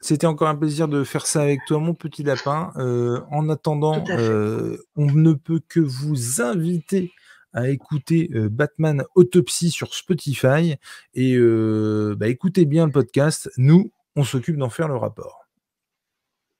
[0.00, 2.72] C'était encore un plaisir de faire ça avec toi, mon petit lapin.
[2.76, 7.10] Euh, en attendant, euh, on ne peut que vous inviter
[7.54, 10.74] à écouter euh, Batman Autopsy sur Spotify.
[11.14, 13.50] Et euh, bah, écoutez bien le podcast.
[13.56, 15.46] Nous, on s'occupe d'en faire le rapport.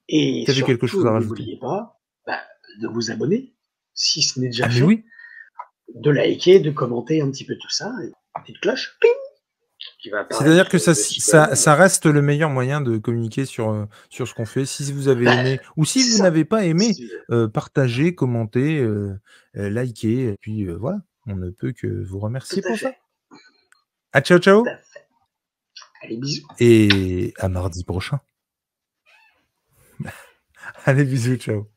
[0.08, 2.40] Et surtout, quelque chose à N'oubliez pas bah,
[2.80, 3.54] de vous abonner,
[3.94, 4.82] si ce n'est déjà ah, fait.
[4.82, 5.04] Oui.
[5.94, 7.92] De liker, de commenter un petit peu tout ça.
[8.02, 8.96] Et petite cloche.
[9.00, 9.10] Ping
[10.30, 14.34] c'est-à-dire que ça, ça, ça, reste le meilleur moyen de communiquer sur, euh, sur ce
[14.34, 14.64] qu'on fait.
[14.66, 16.90] Si vous avez Bah, aimé, ou si vous n'avez pas aimé,
[17.30, 19.14] euh, partagez, commentez, euh,
[19.56, 20.98] euh, likez, et puis voilà.
[21.26, 22.84] On ne peut que vous remercier pour fait.
[22.84, 22.92] ça.
[24.12, 25.03] À ciao, ciao, Tout à fait.
[26.04, 26.46] Allez, bisous.
[26.60, 28.20] et à mardi prochain.
[30.86, 31.73] Allez, bisous, ciao.